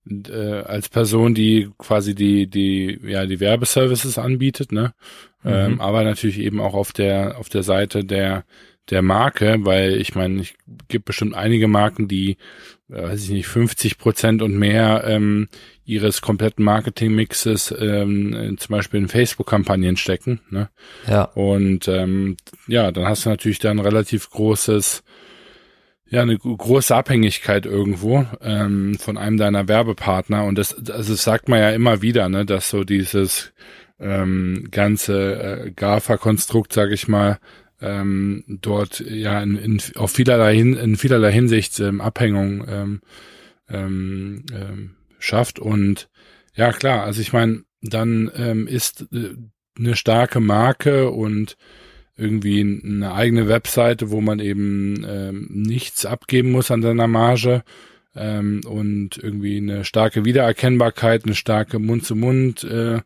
[0.05, 4.93] äh, als Person, die quasi die die ja die Werbeservices anbietet, ne?
[5.43, 5.51] Mhm.
[5.51, 8.43] Ähm, aber natürlich eben auch auf der auf der Seite der
[8.89, 10.55] der Marke, weil ich meine, ich
[10.87, 12.37] gibt bestimmt einige Marken, die,
[12.89, 15.47] äh, weiß ich nicht, 50 Prozent und mehr ähm,
[15.85, 20.41] ihres kompletten Marketingmixes ähm, zum Beispiel in Facebook-Kampagnen stecken.
[20.49, 20.69] Ne?
[21.07, 21.23] Ja.
[21.23, 25.03] Und ähm, ja, dann hast du natürlich dann relativ großes,
[26.07, 30.43] ja, eine große Abhängigkeit irgendwo ähm, von einem deiner Werbepartner.
[30.43, 33.51] Und das, also das sagt man ja immer wieder, ne, dass so dieses
[33.99, 37.39] ähm, ganze äh, GAFA-Konstrukt, sage ich mal,
[37.81, 43.01] ähm, dort ja in, in, auf vielerlei, hin, in vielerlei Hinsicht ähm, Abhängung ähm,
[43.69, 45.59] ähm, ähm, schafft.
[45.59, 46.09] Und
[46.53, 49.35] ja, klar, also ich meine, dann ähm, ist äh,
[49.77, 51.57] eine starke Marke und
[52.17, 57.63] irgendwie eine eigene Webseite, wo man eben ähm, nichts abgeben muss an seiner Marge
[58.15, 63.01] ähm, und irgendwie eine starke Wiedererkennbarkeit, eine starke Mund-zu-Mund äh,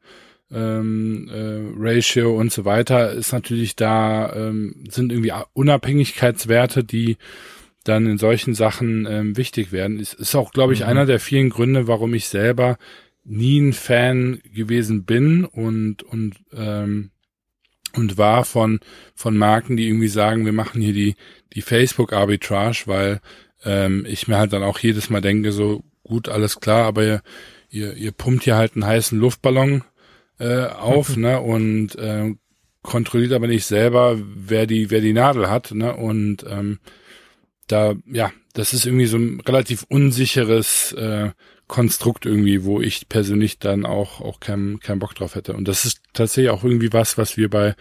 [0.51, 7.17] ähm, äh, Ratio und so weiter, ist natürlich da, ähm, sind irgendwie Unabhängigkeitswerte, die
[7.83, 9.99] dann in solchen Sachen ähm, wichtig werden.
[9.99, 10.88] Ist, ist auch, glaube ich, mhm.
[10.88, 12.77] einer der vielen Gründe, warum ich selber
[13.23, 17.12] nie ein Fan gewesen bin und und ähm,
[17.95, 18.79] und war von
[19.15, 21.15] von Marken, die irgendwie sagen, wir machen hier die
[21.53, 23.21] die Facebook Arbitrage, weil
[23.63, 27.21] ähm, ich mir halt dann auch jedes Mal denke, so gut, alles klar, aber ihr,
[27.69, 29.83] ihr, ihr pumpt hier halt einen heißen Luftballon
[30.39, 32.34] äh, auf, ne, und äh,
[32.82, 36.80] kontrolliert aber nicht selber, wer die, wer die Nadel hat, ne, und ähm,
[37.67, 41.32] da, ja, das ist irgendwie so ein relativ unsicheres äh,
[41.67, 45.54] Konstrukt irgendwie, wo ich persönlich dann auch auch keinen keinen Bock drauf hätte.
[45.54, 47.75] Und das ist tatsächlich auch irgendwie was, was wir bei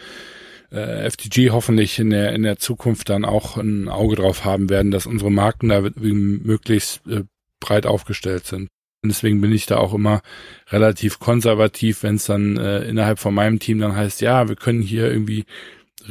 [0.70, 4.90] äh, FTG hoffentlich in der in der Zukunft dann auch ein Auge drauf haben werden,
[4.90, 7.24] dass unsere Marken da möglichst äh,
[7.60, 8.68] breit aufgestellt sind.
[9.04, 10.22] Deswegen bin ich da auch immer
[10.70, 14.82] relativ konservativ, wenn es dann äh, innerhalb von meinem Team dann heißt, ja, wir können
[14.82, 15.44] hier irgendwie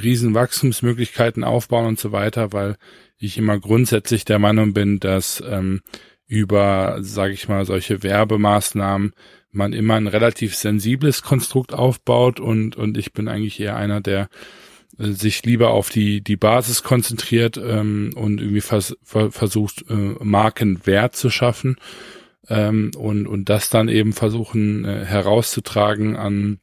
[0.02, 2.78] riesen Wachstumsmöglichkeiten aufbauen und so weiter, weil
[3.18, 5.82] ich immer grundsätzlich der Meinung bin, dass ähm,
[6.28, 9.14] über, sage ich mal, solche Werbemaßnahmen
[9.52, 14.30] man immer ein relativ sensibles Konstrukt aufbaut und und ich bin eigentlich eher einer, der
[14.98, 21.16] äh, sich lieber auf die die Basis konzentriert ähm, und irgendwie vers versucht äh, Markenwert
[21.16, 21.78] zu schaffen
[22.50, 26.60] ähm, und, und das dann eben versuchen äh, herauszutragen an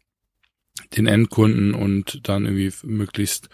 [0.97, 3.49] den Endkunden und dann irgendwie möglichst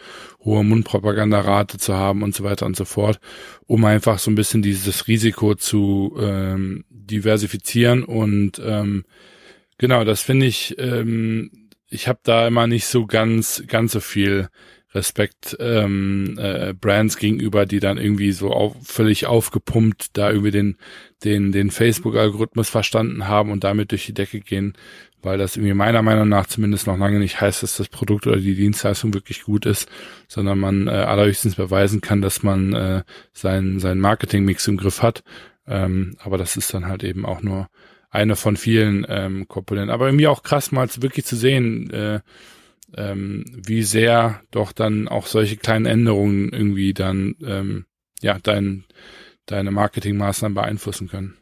[0.45, 3.21] hohe Mundpropagandarate zu haben und so weiter und so fort,
[3.67, 8.05] um einfach so ein bisschen dieses Risiko zu ähm, diversifizieren.
[8.05, 9.05] Und ähm,
[9.79, 14.49] genau, das finde ich, ähm, ich habe da immer nicht so ganz ganz so viel
[14.93, 20.77] Respekt ähm, äh, Brands gegenüber, die dann irgendwie so auf, völlig aufgepumpt da irgendwie den
[21.23, 24.75] den den Facebook-Algorithmus verstanden haben und damit durch die Decke gehen,
[25.23, 28.39] weil das irgendwie meiner Meinung nach zumindest noch lange nicht heißt, dass das Produkt oder
[28.39, 29.89] die Dienstleistung wirklich gut ist,
[30.27, 35.23] sondern man äh, allerhöchstens beweisen kann, dass man äh, sein sein Marketingmix im Griff hat.
[35.69, 37.69] Ähm, aber das ist dann halt eben auch nur
[38.11, 39.91] eine von vielen ähm, Komponenten.
[39.91, 41.91] Aber irgendwie auch krass mal wirklich zu sehen.
[41.91, 42.21] Äh,
[42.97, 47.87] ähm, wie sehr doch dann auch solche kleinen Änderungen irgendwie dann ähm,
[48.21, 48.85] ja dein,
[49.47, 51.37] deine Marketingmaßnahmen beeinflussen können.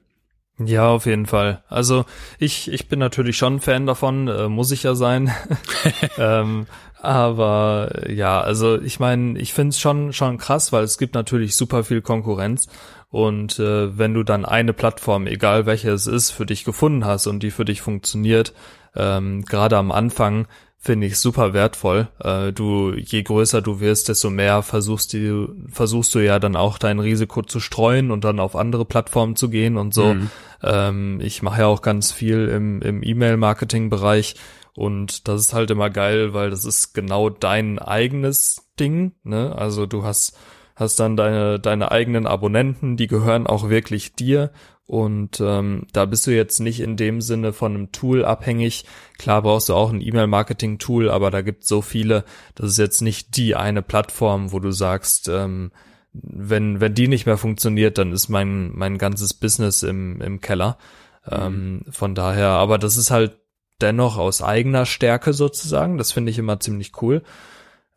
[0.65, 1.63] Ja, auf jeden Fall.
[1.69, 2.05] Also
[2.39, 5.33] ich, ich bin natürlich schon ein Fan davon, äh, muss ich ja sein.
[6.19, 6.67] ähm,
[7.01, 11.55] aber ja, also ich meine, ich finde es schon, schon krass, weil es gibt natürlich
[11.55, 12.67] super viel Konkurrenz.
[13.09, 17.29] Und äh, wenn du dann eine Plattform, egal welche es ist, für dich gefunden hast
[17.29, 18.53] und die für dich funktioniert,
[18.97, 22.09] ähm, gerade am Anfang, finde ich super wertvoll.
[22.21, 26.79] Äh, du, je größer du wirst, desto mehr versuchst du, versuchst du ja dann auch
[26.79, 30.15] dein Risiko zu streuen und dann auf andere Plattformen zu gehen und so.
[30.15, 30.31] Mhm.
[30.63, 34.37] Ähm, ich mache ja auch ganz viel im, im E-Mail-Marketing-Bereich
[34.75, 39.13] und das ist halt immer geil, weil das ist genau dein eigenes Ding.
[39.25, 39.55] Ne?
[39.57, 40.39] Also du hast
[40.77, 44.53] hast dann deine deine eigenen Abonnenten, die gehören auch wirklich dir
[44.89, 48.87] und ähm, da bist du jetzt nicht in dem Sinne von einem Tool abhängig.
[49.19, 52.25] Klar brauchst du auch ein E-Mail-Marketing-Tool, aber da gibt es so viele,
[52.55, 55.73] das ist jetzt nicht die eine Plattform, wo du sagst, ähm,
[56.15, 60.79] wenn, wenn die nicht mehr funktioniert, dann ist mein, mein ganzes Business im, im Keller.
[61.27, 61.37] Mhm.
[61.37, 63.37] Ähm, von daher, aber das ist halt
[63.83, 65.99] dennoch aus eigener Stärke sozusagen.
[65.99, 67.23] Das finde ich immer ziemlich cool.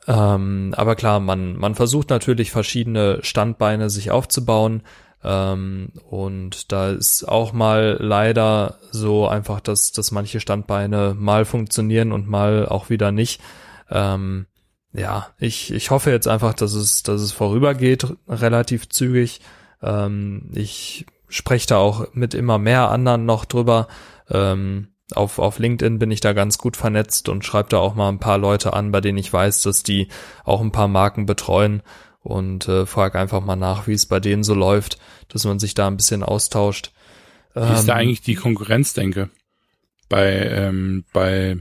[0.07, 4.83] Ähm, aber klar, man, man versucht natürlich verschiedene Standbeine sich aufzubauen.
[5.23, 12.11] Ähm, und da ist auch mal leider so einfach, dass, dass manche Standbeine mal funktionieren
[12.11, 13.41] und mal auch wieder nicht.
[13.89, 14.47] Ähm,
[14.93, 19.41] ja, ich, ich hoffe jetzt einfach, dass es, dass es vorübergeht, relativ zügig.
[19.81, 23.87] Ähm, ich spreche da auch mit immer mehr anderen noch drüber.
[24.29, 28.09] Ähm, auf, auf LinkedIn bin ich da ganz gut vernetzt und schreibe da auch mal
[28.09, 30.07] ein paar Leute an, bei denen ich weiß, dass die
[30.45, 31.83] auch ein paar Marken betreuen
[32.23, 35.73] und äh, frag einfach mal nach, wie es bei denen so läuft, dass man sich
[35.73, 36.91] da ein bisschen austauscht.
[37.53, 39.29] Wie ähm, ist da ähm, eigentlich die Konkurrenz, denke?
[40.09, 41.57] Bei, ähm, bei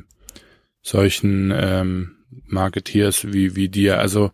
[0.83, 3.99] solchen ähm, Marketeers wie, wie dir.
[3.99, 4.33] Also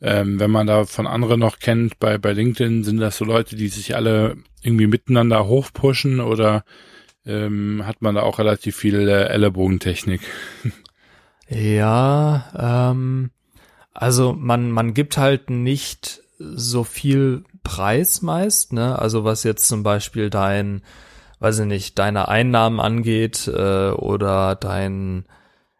[0.00, 3.54] ähm, wenn man da von anderen noch kennt, bei, bei LinkedIn sind das so Leute,
[3.56, 6.64] die sich alle irgendwie miteinander hochpushen oder
[7.26, 10.20] ähm, hat man da auch relativ viel äh, Ellenbogentechnik?
[11.52, 13.32] Ja, ähm,
[13.92, 18.98] also man, man gibt halt nicht so viel Preis meist, ne?
[18.98, 20.82] Also was jetzt zum Beispiel dein,
[21.40, 25.26] weiß ich nicht, deine Einnahmen angeht äh, oder dein,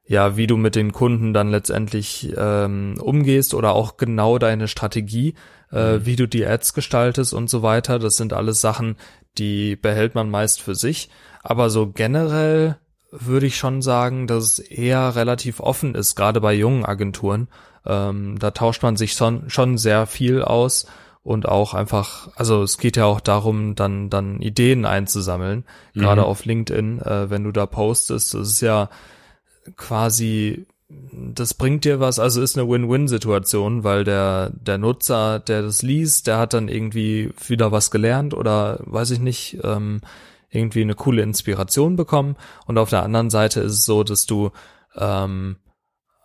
[0.06, 5.34] ja, wie du mit den Kunden dann letztendlich ähm, umgehst oder auch genau deine Strategie,
[5.72, 6.06] äh, mhm.
[6.06, 7.98] wie du die Ads gestaltest und so weiter.
[7.98, 8.96] Das sind alles Sachen,
[9.38, 11.08] die behält man meist für sich.
[11.42, 12.76] Aber so generell
[13.10, 17.48] würde ich schon sagen, dass es eher relativ offen ist, gerade bei jungen Agenturen.
[17.86, 20.86] Ähm, da tauscht man sich schon, schon sehr viel aus
[21.22, 25.64] und auch einfach, also es geht ja auch darum, dann, dann Ideen einzusammeln,
[25.94, 26.00] mhm.
[26.00, 28.88] gerade auf LinkedIn, äh, wenn du da postest, das ist ja
[29.76, 35.82] quasi, das bringt dir was, also ist eine Win-Win-Situation, weil der, der Nutzer, der das
[35.82, 40.00] liest, der hat dann irgendwie wieder was gelernt oder weiß ich nicht, ähm,
[40.50, 42.36] irgendwie eine coole Inspiration bekommen.
[42.66, 44.50] Und auf der anderen Seite ist es so, dass du
[44.96, 45.56] ähm,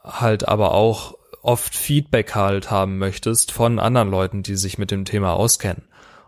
[0.03, 5.05] halt aber auch oft Feedback halt haben möchtest von anderen Leuten, die sich mit dem
[5.05, 5.83] Thema auskennen.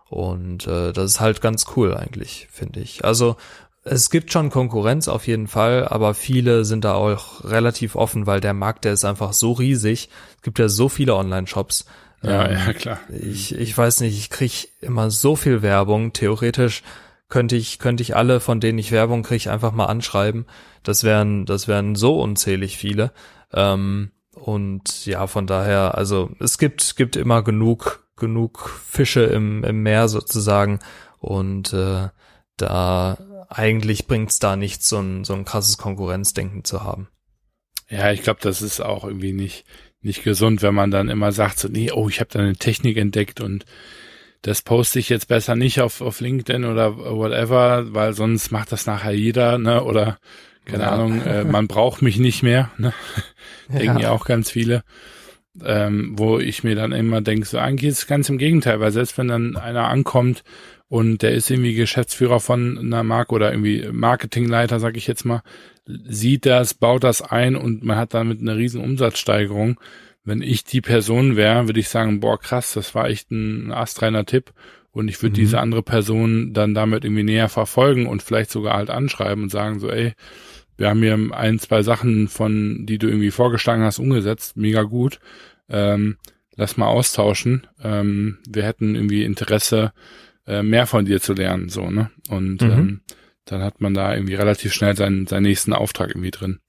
[0.10, 3.04] Und äh, das ist halt ganz cool eigentlich, finde ich.
[3.04, 3.36] Also
[3.84, 8.40] es gibt schon Konkurrenz auf jeden Fall, aber viele sind da auch relativ offen, weil
[8.40, 10.10] der Markt, der ist einfach so riesig.
[10.38, 11.86] Es gibt ja so viele Online-Shops.
[12.22, 13.00] Ja, ähm, ja, klar.
[13.10, 16.14] Ich, ich weiß nicht, ich krieg immer so viel Werbung.
[16.14, 16.84] Theoretisch
[17.30, 20.46] könnte ich, könnte ich alle, von denen ich Werbung kriege, einfach mal anschreiben.
[20.84, 23.12] Das wären, das wären so unzählig viele.
[23.54, 29.84] Ähm, und ja, von daher, also es gibt, gibt immer genug, genug Fische im, im
[29.84, 30.80] Meer sozusagen.
[31.20, 32.10] Und äh,
[32.58, 33.18] da
[33.50, 37.08] eigentlich bringt's da nichts, so ein, so ein krasses Konkurrenzdenken zu haben.
[37.90, 39.66] Ja, ich glaube, das ist auch irgendwie nicht,
[40.02, 42.98] nicht gesund, wenn man dann immer sagt, so, nee, oh, ich habe da eine Technik
[42.98, 43.66] entdeckt und
[44.42, 48.86] das poste ich jetzt besser nicht auf, auf LinkedIn oder whatever, weil sonst macht das
[48.86, 49.84] nachher jeder, ne?
[49.84, 50.20] Oder
[50.68, 50.92] keine ja.
[50.92, 52.94] Ahnung, äh, man braucht mich nicht mehr, ne?
[53.70, 54.10] denken ja.
[54.10, 54.84] ja auch ganz viele.
[55.66, 58.92] Ähm, wo ich mir dann immer denke, so eigentlich ist es ganz im Gegenteil, weil
[58.92, 60.44] selbst wenn dann einer ankommt
[60.88, 65.42] und der ist irgendwie Geschäftsführer von einer Marke oder irgendwie Marketingleiter, sag ich jetzt mal,
[65.88, 69.80] sieht das, baut das ein und man hat damit eine riesen Umsatzsteigerung.
[70.24, 74.26] wenn ich die Person wäre, würde ich sagen, boah, krass, das war echt ein astreiner
[74.26, 74.54] Tipp.
[74.98, 75.42] Und ich würde mhm.
[75.42, 79.80] diese andere Person dann damit irgendwie näher verfolgen und vielleicht sogar halt anschreiben und sagen
[79.80, 80.14] so, ey,
[80.78, 85.20] wir haben hier ein, zwei Sachen von, die du irgendwie vorgeschlagen hast, umgesetzt, mega gut.
[85.70, 86.18] Ähm,
[86.56, 87.68] lass mal austauschen.
[87.82, 89.92] Ähm, wir hätten irgendwie Interesse,
[90.46, 92.10] äh, mehr von dir zu lernen, so, ne?
[92.30, 92.72] Und mhm.
[92.72, 93.02] ähm,
[93.46, 96.60] dann hat man da irgendwie relativ schnell seinen, seinen nächsten Auftrag irgendwie drin.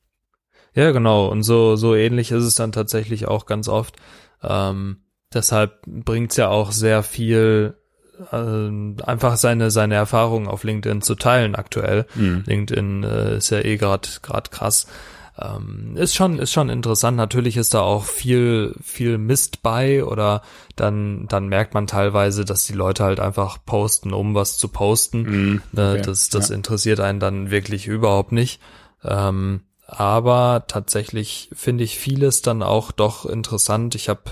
[0.75, 1.29] Ja, genau.
[1.29, 3.97] Und so, so ähnlich ist es dann tatsächlich auch ganz oft.
[4.43, 4.99] Ähm,
[5.33, 7.77] deshalb bringt's ja auch sehr viel,
[8.33, 12.07] äh, einfach seine, seine Erfahrungen auf LinkedIn zu teilen aktuell.
[12.15, 12.45] Mhm.
[12.47, 14.87] LinkedIn äh, ist ja eh grad grad krass.
[15.41, 17.17] Ähm, ist schon, ist schon interessant.
[17.17, 20.43] Natürlich ist da auch viel, viel Mist bei oder
[20.75, 25.23] dann, dann merkt man teilweise, dass die Leute halt einfach posten, um was zu posten.
[25.53, 26.03] Mm, okay.
[26.03, 26.57] Das, das ja.
[26.57, 28.61] interessiert einen dann wirklich überhaupt nicht.
[29.05, 33.95] Ähm, aber tatsächlich finde ich vieles dann auch doch interessant.
[33.95, 34.23] Ich habe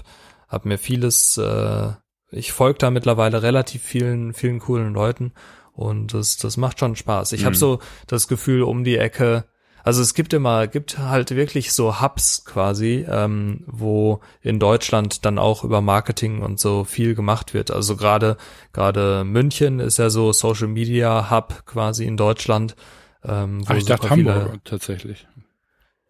[0.49, 1.93] hab mir vieles, äh,
[2.31, 5.33] ich folge da mittlerweile relativ vielen, vielen coolen Leuten
[5.73, 7.33] und das, das macht schon Spaß.
[7.33, 7.47] Ich mhm.
[7.47, 9.45] habe so das Gefühl, um die Ecke
[9.87, 15.39] also es gibt immer, gibt halt wirklich so Hubs quasi, ähm, wo in Deutschland dann
[15.39, 17.71] auch über Marketing und so viel gemacht wird.
[17.71, 18.37] Also gerade
[18.73, 22.75] gerade München ist ja so Social Media Hub quasi in Deutschland.
[23.23, 25.29] Ähm, wo Ach, ich dachte Hamburg tatsächlich.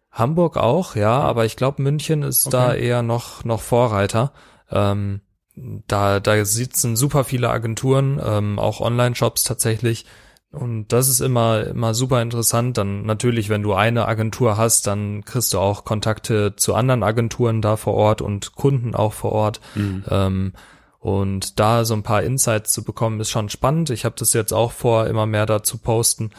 [0.09, 2.57] Hamburg auch, ja, aber ich glaube München ist okay.
[2.57, 4.33] da eher noch noch Vorreiter.
[4.71, 5.21] Ähm,
[5.87, 10.05] da da sitzen super viele Agenturen, ähm, auch Online-Shops tatsächlich
[10.51, 12.77] und das ist immer, immer super interessant.
[12.77, 17.61] Dann natürlich, wenn du eine Agentur hast, dann kriegst du auch Kontakte zu anderen Agenturen
[17.61, 19.59] da vor Ort und Kunden auch vor Ort.
[19.75, 20.05] Mhm.
[20.09, 20.53] Ähm,
[20.99, 23.89] und da so ein paar Insights zu bekommen, ist schon spannend.
[23.89, 26.31] Ich habe das jetzt auch vor, immer mehr dazu posten.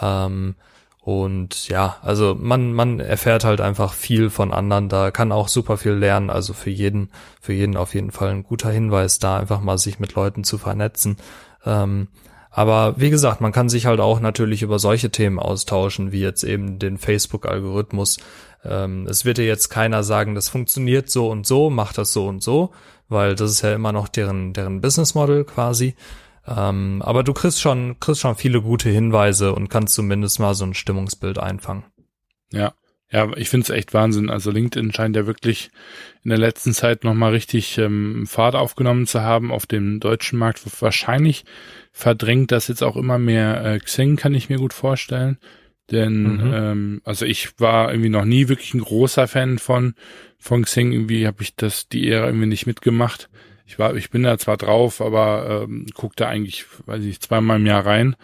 [0.00, 0.56] Ähm,
[1.10, 4.88] und ja, also man, man erfährt halt einfach viel von anderen.
[4.88, 6.30] Da kann auch super viel lernen.
[6.30, 9.98] Also für jeden, für jeden auf jeden Fall ein guter Hinweis, da einfach mal sich
[9.98, 11.16] mit Leuten zu vernetzen.
[11.66, 12.06] Ähm,
[12.52, 16.44] aber wie gesagt, man kann sich halt auch natürlich über solche Themen austauschen, wie jetzt
[16.44, 18.18] eben den Facebook-Algorithmus.
[18.64, 22.28] Ähm, es wird dir jetzt keiner sagen, das funktioniert so und so, macht das so
[22.28, 22.70] und so,
[23.08, 25.96] weil das ist ja immer noch deren, deren Business Model quasi.
[26.50, 30.64] Ähm, aber du kriegst schon, kriegst schon viele gute Hinweise und kannst zumindest mal so
[30.64, 31.84] ein Stimmungsbild einfangen.
[32.52, 32.74] Ja.
[33.12, 34.30] Ja, ich finde es echt Wahnsinn.
[34.30, 35.70] Also LinkedIn scheint ja wirklich
[36.22, 40.60] in der letzten Zeit nochmal richtig ähm, Fahrt aufgenommen zu haben auf dem deutschen Markt.
[40.80, 41.44] Wahrscheinlich
[41.90, 45.38] verdrängt das jetzt auch immer mehr äh, Xing, kann ich mir gut vorstellen.
[45.90, 46.52] Denn, mhm.
[46.54, 49.94] ähm, also ich war irgendwie noch nie wirklich ein großer Fan von,
[50.38, 50.92] von Xing.
[50.92, 53.28] Irgendwie habe ich das, die Ära irgendwie nicht mitgemacht.
[53.70, 57.58] Ich war, ich bin da zwar drauf, aber ähm, guck da eigentlich, weiß ich, zweimal
[57.58, 58.16] im Jahr rein.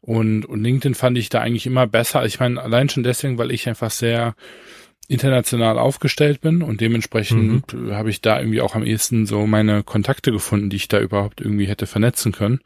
[0.00, 2.24] Und, und LinkedIn fand ich da eigentlich immer besser.
[2.24, 4.34] Ich meine, allein schon deswegen, weil ich einfach sehr
[5.06, 7.92] international aufgestellt bin und dementsprechend mhm.
[7.92, 11.42] habe ich da irgendwie auch am ehesten so meine Kontakte gefunden, die ich da überhaupt
[11.42, 12.60] irgendwie hätte vernetzen können.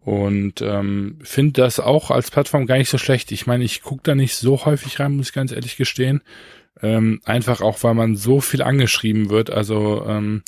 [0.00, 3.30] Und ähm, finde das auch als Plattform gar nicht so schlecht.
[3.30, 6.22] Ich meine, ich gucke da nicht so häufig rein, muss ich ganz ehrlich gestehen.
[6.82, 9.50] Ähm, einfach auch, weil man so viel angeschrieben wird.
[9.50, 10.42] Also ähm,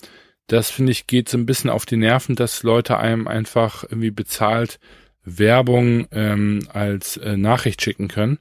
[0.49, 4.11] das finde ich geht so ein bisschen auf die Nerven, dass Leute einem einfach irgendwie
[4.11, 4.81] bezahlt
[5.25, 8.39] Werbung ähm, als äh, Nachricht schicken können.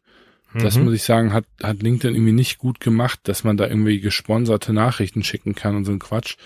[0.54, 0.86] Das mhm.
[0.86, 4.74] muss ich sagen, hat, hat LinkedIn irgendwie nicht gut gemacht, dass man da irgendwie gesponserte
[4.74, 6.38] Nachrichten schicken kann und so ein Quatsch.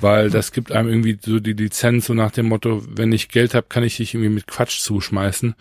[0.00, 3.54] Weil das gibt einem irgendwie so die Lizenz so nach dem Motto, wenn ich Geld
[3.54, 5.54] habe, kann ich dich irgendwie mit Quatsch zuschmeißen.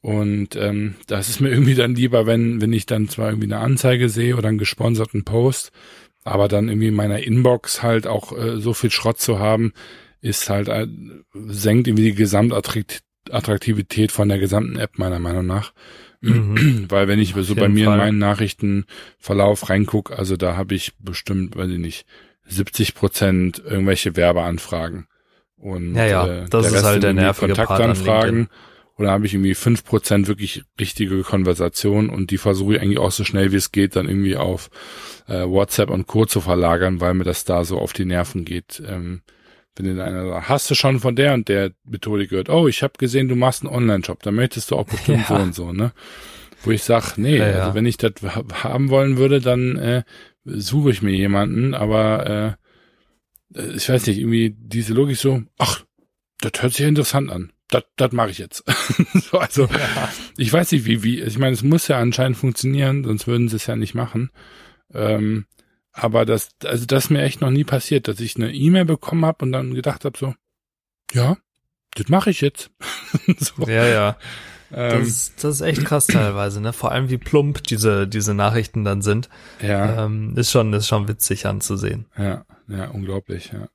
[0.00, 3.62] Und ähm, das ist mir irgendwie dann lieber, wenn, wenn ich dann zwar irgendwie eine
[3.62, 5.72] Anzeige sehe oder einen gesponserten Post,
[6.26, 9.72] aber dann irgendwie in meiner Inbox halt auch äh, so viel Schrott zu haben,
[10.20, 10.88] ist halt, äh,
[11.34, 15.72] senkt irgendwie die Gesamtattraktivität von der gesamten App meiner Meinung nach.
[16.20, 16.86] Mhm.
[16.88, 17.94] Weil wenn ich so bei mir Fall.
[17.94, 22.06] in meinen Nachrichtenverlauf reinguck, also da habe ich bestimmt, weiß ich nicht,
[22.46, 25.06] 70 Prozent irgendwelche Werbeanfragen.
[25.56, 28.48] Und ja, ja, äh, das ist halt der nervige Kontaktanfragen.
[28.98, 33.10] Oder habe ich irgendwie fünf Prozent wirklich richtige Konversation und die versuche ich eigentlich auch
[33.10, 34.70] so schnell wie es geht dann irgendwie auf
[35.28, 36.24] äh, WhatsApp und Co.
[36.24, 38.82] zu verlagern, weil mir das da so auf die Nerven geht.
[38.86, 39.20] Ähm,
[39.76, 42.82] wenn dir einer sagt, hast du schon von der und der Methode gehört, oh, ich
[42.82, 45.36] habe gesehen, du machst einen Online-Shop, da möchtest du auch bestimmt ja.
[45.36, 45.92] so und so, ne?
[46.62, 47.58] Wo ich sag, nee, ja, ja.
[47.58, 50.02] also wenn ich das haben wollen würde, dann äh,
[50.44, 52.56] suche ich mir jemanden, aber
[53.54, 55.84] äh, ich weiß nicht, irgendwie diese Logik so, ach,
[56.40, 57.52] das hört sich interessant an.
[57.68, 58.64] Das, das mache ich jetzt.
[59.14, 60.12] so, also, ja.
[60.36, 63.56] ich weiß nicht, wie, wie, ich meine, es muss ja anscheinend funktionieren, sonst würden sie
[63.56, 64.30] es ja nicht machen.
[64.94, 65.46] Ähm,
[65.92, 69.24] aber das, also das ist mir echt noch nie passiert, dass ich eine E-Mail bekommen
[69.24, 70.34] habe und dann gedacht habe so,
[71.12, 71.36] ja,
[71.94, 72.70] das mache ich jetzt.
[73.38, 73.66] so.
[73.66, 74.16] Ja, ja.
[74.70, 76.72] Das, ähm, ist, das ist echt krass teilweise, ne?
[76.72, 79.28] Vor allem wie plump diese, diese Nachrichten dann sind.
[79.62, 80.04] Ja.
[80.04, 82.06] Ähm, ist schon, ist schon witzig anzusehen.
[82.18, 83.68] Ja, ja, unglaublich, ja.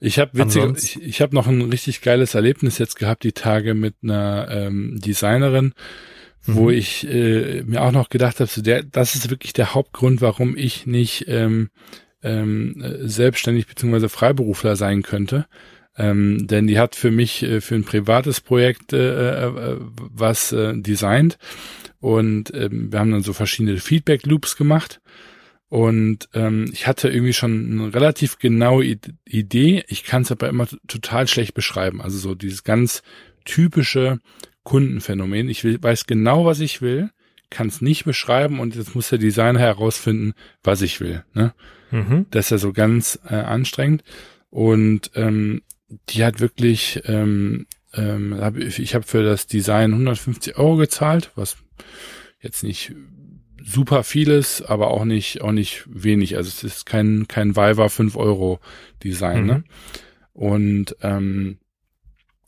[0.00, 3.74] Ich habe witzig, ich, ich habe noch ein richtig geiles Erlebnis jetzt gehabt die Tage
[3.74, 5.72] mit einer ähm, Designerin,
[6.44, 6.70] wo mhm.
[6.70, 10.56] ich äh, mir auch noch gedacht habe, so der, das ist wirklich der Hauptgrund, warum
[10.56, 11.70] ich nicht ähm,
[12.22, 15.46] ähm, selbstständig beziehungsweise Freiberufler sein könnte.
[15.98, 20.74] Ähm, denn die hat für mich äh, für ein privates Projekt äh, äh, was äh,
[20.76, 21.38] designt
[22.00, 25.00] und ähm, wir haben dann so verschiedene Feedback Loops gemacht
[25.68, 28.84] und ähm, ich hatte irgendwie schon eine relativ genaue
[29.24, 29.84] Idee.
[29.88, 32.00] Ich kann es aber immer total schlecht beschreiben.
[32.00, 33.02] Also so dieses ganz
[33.44, 34.20] typische
[34.62, 35.48] Kundenphänomen.
[35.48, 37.10] Ich will, weiß genau, was ich will,
[37.50, 41.24] kann es nicht beschreiben und jetzt muss der Designer herausfinden, was ich will.
[41.34, 41.52] Ne?
[41.90, 42.26] Mhm.
[42.30, 44.04] Das ist ja so ganz äh, anstrengend.
[44.50, 45.62] Und ähm,
[46.08, 51.56] die hat wirklich, ähm, ähm, hab, ich habe für das Design 150 Euro gezahlt, was
[52.46, 52.94] jetzt nicht
[53.62, 56.36] super vieles, aber auch nicht, auch nicht wenig.
[56.36, 58.60] Also es ist kein, kein Viva 5 Euro
[59.02, 59.54] Design, ne?
[59.54, 59.58] mhm.
[59.58, 59.64] ne?
[60.32, 61.58] Und ähm,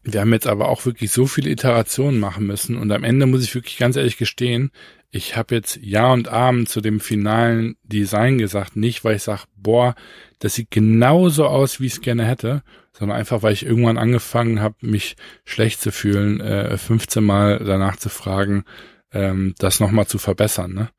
[0.03, 3.43] wir haben jetzt aber auch wirklich so viele Iterationen machen müssen und am Ende muss
[3.43, 4.71] ich wirklich ganz ehrlich gestehen,
[5.11, 9.43] ich habe jetzt Ja und Abend zu dem finalen Design gesagt, nicht weil ich sage,
[9.57, 9.95] boah,
[10.39, 14.61] das sieht genauso aus, wie ich es gerne hätte, sondern einfach, weil ich irgendwann angefangen
[14.61, 18.65] habe, mich schlecht zu fühlen, äh, 15 Mal danach zu fragen,
[19.13, 20.75] ähm, das nochmal zu verbessern.
[20.75, 20.91] Ne?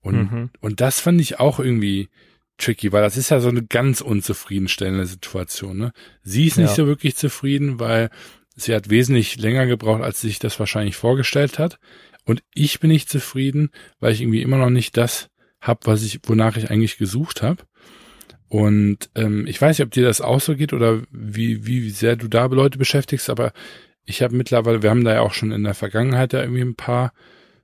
[0.00, 0.50] Und, mhm.
[0.60, 2.08] und das fand ich auch irgendwie
[2.58, 5.78] tricky, weil das ist ja so eine ganz unzufriedenstellende Situation.
[5.78, 5.92] Ne?
[6.22, 6.74] Sie ist nicht ja.
[6.74, 8.10] so wirklich zufrieden, weil
[8.56, 11.78] sie hat wesentlich länger gebraucht, als sie sich das wahrscheinlich vorgestellt hat.
[12.24, 15.30] Und ich bin nicht zufrieden, weil ich irgendwie immer noch nicht das
[15.60, 17.64] hab, was ich, wonach ich eigentlich gesucht habe.
[18.48, 22.16] Und ähm, ich weiß nicht, ob dir das auch so geht oder wie, wie sehr
[22.16, 23.52] du da Leute beschäftigst, aber
[24.04, 26.74] ich habe mittlerweile, wir haben da ja auch schon in der Vergangenheit ja irgendwie ein
[26.74, 27.12] paar,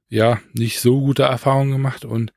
[0.08, 2.32] ja, nicht so gute Erfahrungen gemacht und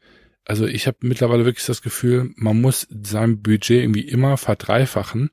[0.46, 5.30] also ich habe mittlerweile wirklich das Gefühl, man muss sein Budget irgendwie immer verdreifachen,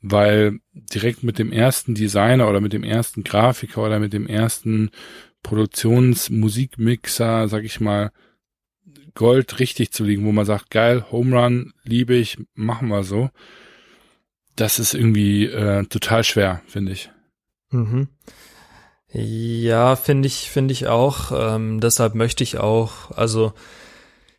[0.00, 4.92] weil direkt mit dem ersten Designer oder mit dem ersten Grafiker oder mit dem ersten
[5.42, 8.12] Produktionsmusikmixer, sag ich mal,
[9.14, 13.28] Gold richtig zu liegen, wo man sagt, geil, Home Run, liebe ich, machen wir so.
[14.56, 17.10] Das ist irgendwie äh, total schwer, finde ich.
[17.70, 18.08] Mhm.
[19.12, 21.32] Ja, finde ich, finde ich auch.
[21.34, 23.52] Ähm, deshalb möchte ich auch, also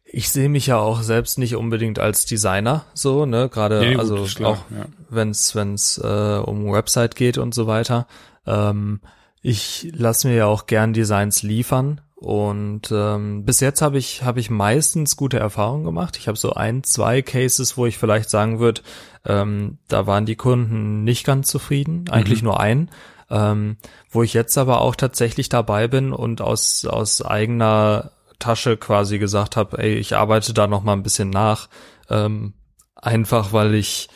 [0.05, 4.23] ich sehe mich ja auch selbst nicht unbedingt als Designer, so, ne, gerade, nee, also
[4.23, 4.85] klar, auch ja.
[5.09, 8.07] wenn es wenn's, äh, um Website geht und so weiter.
[8.45, 9.01] Ähm,
[9.41, 14.39] ich lasse mir ja auch gern Designs liefern und ähm, bis jetzt habe ich habe
[14.39, 16.15] ich meistens gute Erfahrungen gemacht.
[16.17, 18.81] Ich habe so ein, zwei Cases, wo ich vielleicht sagen würde,
[19.25, 22.49] ähm, da waren die Kunden nicht ganz zufrieden, eigentlich mhm.
[22.49, 22.89] nur ein,
[23.33, 23.77] ähm,
[24.11, 29.57] wo ich jetzt aber auch tatsächlich dabei bin und aus aus eigener Tasche quasi gesagt
[29.57, 31.67] habe, ey, ich arbeite da noch mal ein bisschen nach,
[32.09, 32.53] ähm,
[32.95, 34.09] einfach weil ich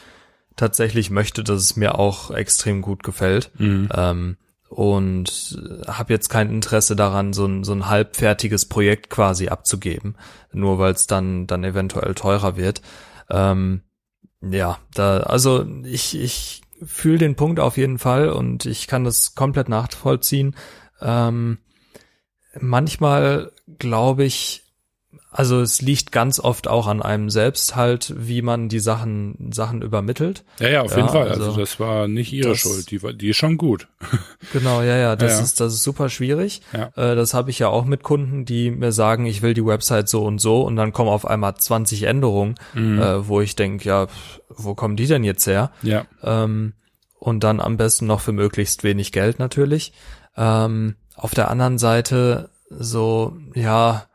[0.56, 3.52] tatsächlich möchte, dass es mir auch extrem gut gefällt.
[3.58, 3.90] Mhm.
[3.94, 4.38] Ähm,
[4.70, 5.58] und
[5.88, 10.18] habe jetzt kein Interesse daran, so ein, so ein halbfertiges Projekt quasi abzugeben,
[10.52, 12.82] nur weil es dann dann eventuell teurer wird.
[13.30, 13.84] Ähm,
[14.42, 19.36] ja, da also ich ich fühle den Punkt auf jeden Fall und ich kann das
[19.36, 20.56] komplett nachvollziehen.
[21.02, 21.60] Ähm,
[22.60, 24.64] manchmal glaube ich,
[25.38, 29.84] also es liegt ganz oft auch an einem selbst halt, wie man die Sachen Sachen
[29.84, 30.44] übermittelt.
[30.60, 31.30] Ja, ja, auf ja, jeden Fall.
[31.30, 32.90] Also, also, das war nicht ihre das, Schuld.
[32.90, 33.88] Die war, die ist schon gut.
[34.54, 35.16] Genau, ja, ja.
[35.16, 35.44] Das ja, ja.
[35.44, 36.62] ist das ist super schwierig.
[36.74, 36.88] Ja.
[36.96, 40.10] Äh, das habe ich ja auch mit Kunden, die mir sagen, ich will die Website
[40.10, 43.00] so und so, und dann kommen auf einmal 20 Änderungen, mhm.
[43.00, 44.08] äh, wo ich denke, ja,
[44.50, 45.72] wo kommen die denn jetzt her?
[45.84, 46.06] Ja.
[46.24, 46.74] Ähm,
[47.20, 49.94] und dann am besten noch für möglichst wenig Geld natürlich.
[50.36, 54.07] Ähm, auf der anderen Seite so, ja,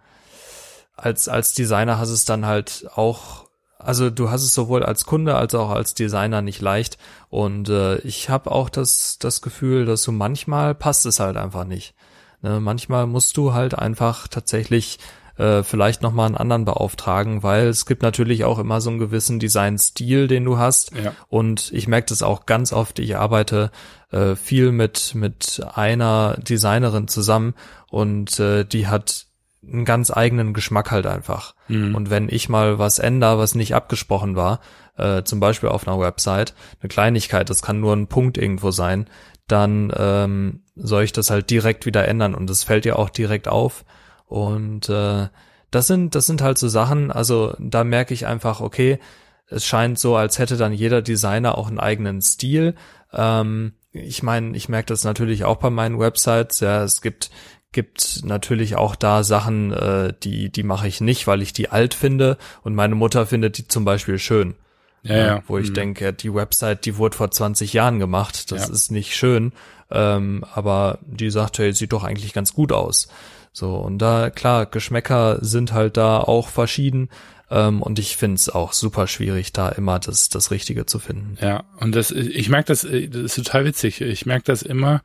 [0.97, 5.36] als, als Designer hast es dann halt auch, also du hast es sowohl als Kunde
[5.36, 6.99] als auch als Designer nicht leicht.
[7.30, 11.64] Und äh, ich habe auch das, das Gefühl, dass so manchmal passt es halt einfach
[11.64, 11.95] nicht.
[12.43, 12.61] Ne?
[12.61, 14.99] Manchmal musst du halt einfach tatsächlich
[15.36, 19.38] äh, vielleicht nochmal einen anderen beauftragen, weil es gibt natürlich auch immer so einen gewissen
[19.38, 20.93] Designstil, den du hast.
[20.95, 21.14] Ja.
[21.28, 23.70] Und ich merke das auch ganz oft, ich arbeite
[24.11, 27.55] äh, viel mit, mit einer Designerin zusammen
[27.90, 29.26] und äh, die hat
[29.64, 31.54] einen ganz eigenen Geschmack halt einfach.
[31.68, 31.94] Mhm.
[31.94, 34.60] Und wenn ich mal was ändere, was nicht abgesprochen war,
[34.96, 39.06] äh, zum Beispiel auf einer Website, eine Kleinigkeit, das kann nur ein Punkt irgendwo sein,
[39.46, 43.48] dann ähm, soll ich das halt direkt wieder ändern und das fällt ja auch direkt
[43.48, 43.84] auf.
[44.26, 45.28] Und äh,
[45.70, 48.98] das sind, das sind halt so Sachen, also da merke ich einfach, okay,
[49.46, 52.74] es scheint so, als hätte dann jeder Designer auch einen eigenen Stil.
[53.12, 56.60] Ähm, ich meine, ich merke das natürlich auch bei meinen Websites.
[56.60, 57.30] Ja, es gibt
[57.72, 61.94] gibt natürlich auch da Sachen, äh, die die mache ich nicht, weil ich die alt
[61.94, 64.54] finde und meine Mutter findet die zum Beispiel schön.
[65.02, 65.42] Ja, ja.
[65.48, 65.74] Wo ich mhm.
[65.74, 68.72] denke, die Website, die wurde vor 20 Jahren gemacht, das ja.
[68.72, 69.52] ist nicht schön,
[69.90, 73.08] ähm, aber die sagt, hey, sieht doch eigentlich ganz gut aus.
[73.52, 77.10] So, und da, klar, Geschmäcker sind halt da auch verschieden.
[77.50, 81.36] Ähm, und ich finde es auch super schwierig, da immer das, das Richtige zu finden.
[81.40, 84.00] Ja, und das, ich merke das, das ist total witzig.
[84.00, 85.02] Ich merke das immer.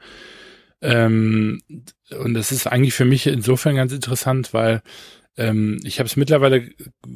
[0.82, 1.61] Ähm,
[2.19, 4.82] und das ist eigentlich für mich insofern ganz interessant, weil
[5.38, 6.69] ähm, ich habe es mittlerweile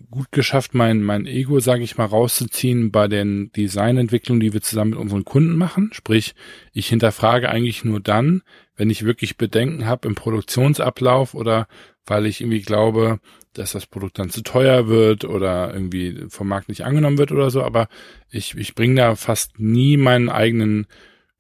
[0.10, 4.92] gut geschafft, mein, mein Ego, sage ich mal, rauszuziehen bei den Designentwicklungen, die wir zusammen
[4.92, 5.90] mit unseren Kunden machen.
[5.94, 6.36] Sprich,
[6.72, 8.44] ich hinterfrage eigentlich nur dann,
[8.76, 11.68] wenn ich wirklich Bedenken habe im Produktionsablauf oder
[12.06, 13.20] weil ich irgendwie glaube,
[13.54, 17.50] dass das Produkt dann zu teuer wird oder irgendwie vom Markt nicht angenommen wird oder
[17.50, 17.64] so.
[17.64, 17.90] Aber
[18.30, 20.88] ich, ich bringe da fast nie meinen eigenen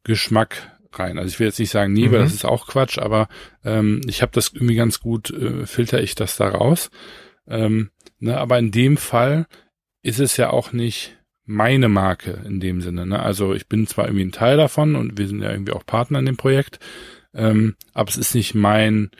[0.03, 1.17] Geschmack rein.
[1.17, 2.11] Also ich will jetzt nicht sagen nie, mhm.
[2.11, 3.27] weil das ist auch Quatsch, aber
[3.63, 6.89] ähm, ich habe das irgendwie ganz gut, äh, filter ich das da raus.
[7.47, 9.47] Ähm, ne, aber in dem Fall
[10.03, 13.05] ist es ja auch nicht meine Marke in dem Sinne.
[13.05, 13.19] Ne?
[13.19, 16.19] Also ich bin zwar irgendwie ein Teil davon und wir sind ja irgendwie auch Partner
[16.19, 16.79] in dem Projekt,
[17.33, 19.11] ähm, aber es ist nicht mein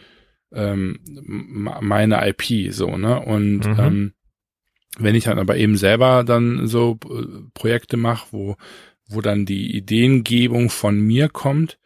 [0.54, 3.80] ähm, meine IP so ne und mhm.
[3.80, 4.14] ähm,
[4.98, 8.58] wenn ich dann aber eben selber dann so äh, Projekte mache, wo
[9.14, 11.78] wo dann die Ideengebung von mir kommt,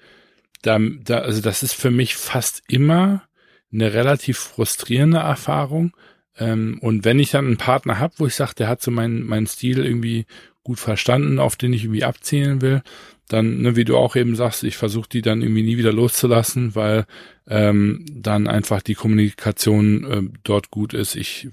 [0.61, 3.23] da, da, also das ist für mich fast immer
[3.71, 5.95] eine relativ frustrierende Erfahrung.
[6.37, 9.25] Ähm, und wenn ich dann einen Partner habe, wo ich sage, der hat so meinen
[9.25, 10.25] mein Stil irgendwie
[10.63, 12.81] gut verstanden, auf den ich irgendwie abzielen will,
[13.27, 16.75] dann, ne, wie du auch eben sagst, ich versuche die dann irgendwie nie wieder loszulassen,
[16.75, 17.05] weil
[17.47, 21.15] ähm, dann einfach die Kommunikation äh, dort gut ist.
[21.15, 21.49] Ich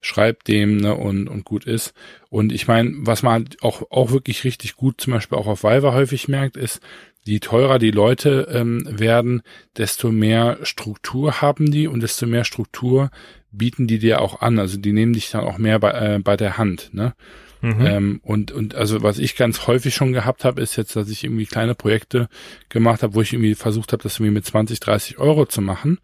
[0.00, 1.94] schreibt dem ne, und, und gut ist.
[2.28, 5.94] Und ich meine, was man auch, auch wirklich richtig gut zum Beispiel auch auf Fiverr
[5.94, 6.80] häufig merkt, ist,
[7.24, 9.42] je teurer die Leute ähm, werden,
[9.76, 13.10] desto mehr Struktur haben die und desto mehr Struktur
[13.52, 14.58] bieten die dir auch an.
[14.58, 16.90] Also die nehmen dich dann auch mehr bei, äh, bei der Hand.
[16.92, 17.14] Ne?
[17.62, 17.86] Mhm.
[17.86, 21.22] Ähm, und, und also was ich ganz häufig schon gehabt habe, ist jetzt, dass ich
[21.22, 22.28] irgendwie kleine Projekte
[22.68, 25.98] gemacht habe, wo ich irgendwie versucht habe, das irgendwie mit 20, 30 Euro zu machen.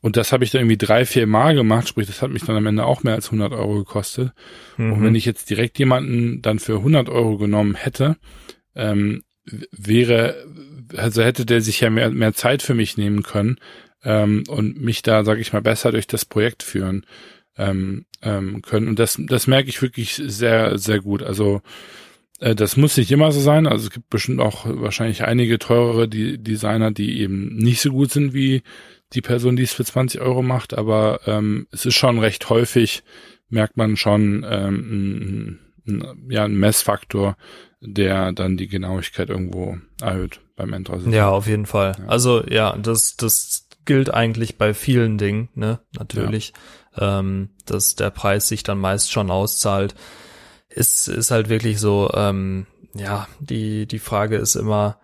[0.00, 2.56] Und das habe ich dann irgendwie drei, vier Mal gemacht, sprich, das hat mich dann
[2.56, 4.32] am Ende auch mehr als 100 Euro gekostet.
[4.78, 4.92] Mhm.
[4.92, 8.16] Und wenn ich jetzt direkt jemanden dann für 100 Euro genommen hätte,
[8.74, 10.46] ähm, wäre,
[10.96, 13.58] also hätte der sich ja mehr, mehr Zeit für mich nehmen können
[14.02, 17.04] ähm, und mich da, sage ich mal, besser durch das Projekt führen
[17.56, 18.88] ähm, ähm, können.
[18.88, 21.22] Und das, das merke ich wirklich sehr, sehr gut.
[21.22, 21.62] Also
[22.40, 23.66] äh, das muss nicht immer so sein.
[23.66, 28.10] Also es gibt bestimmt auch wahrscheinlich einige teurere die Designer, die eben nicht so gut
[28.10, 28.62] sind wie
[29.12, 33.04] die Person, die es für 20 Euro macht, aber ähm, es ist schon recht häufig,
[33.48, 37.36] merkt man schon ähm, ein, ein, ja, ein Messfaktor,
[37.80, 41.14] der dann die Genauigkeit irgendwo erhöht beim Endresultat.
[41.14, 41.94] Ja, auf jeden Fall.
[41.98, 42.06] Ja.
[42.06, 46.54] Also ja, das, das gilt eigentlich bei vielen Dingen, ne, natürlich, ja.
[46.98, 49.94] Ähm, dass der Preis sich dann meist schon auszahlt.
[50.68, 54.98] Ist, ist halt wirklich so, ähm, ja, die, die Frage ist immer,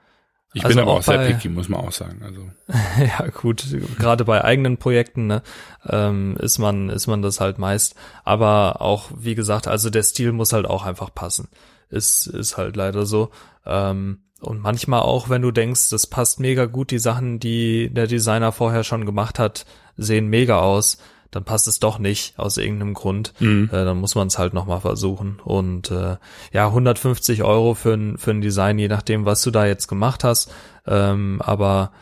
[0.54, 2.22] ich also bin aber auch, sehr picky, muss man auch sagen.
[2.22, 2.50] Also.
[3.00, 3.64] ja, gut,
[3.98, 5.42] gerade bei eigenen Projekten ne,
[5.88, 7.94] ähm, ist man ist man das halt meist.
[8.22, 11.48] Aber auch, wie gesagt, also der Stil muss halt auch einfach passen.
[11.88, 13.30] Ist ist halt leider so.
[13.64, 18.06] Ähm, und manchmal auch, wenn du denkst, das passt mega gut, die Sachen, die der
[18.06, 19.64] Designer vorher schon gemacht hat,
[19.96, 20.98] sehen mega aus
[21.32, 23.32] dann passt es doch nicht aus irgendeinem Grund.
[23.40, 23.70] Mhm.
[23.72, 25.40] Äh, dann muss man es halt nochmal versuchen.
[25.42, 26.18] Und äh,
[26.52, 30.24] ja, 150 Euro für ein, für ein Design, je nachdem, was du da jetzt gemacht
[30.24, 30.52] hast.
[30.86, 31.92] Ähm, aber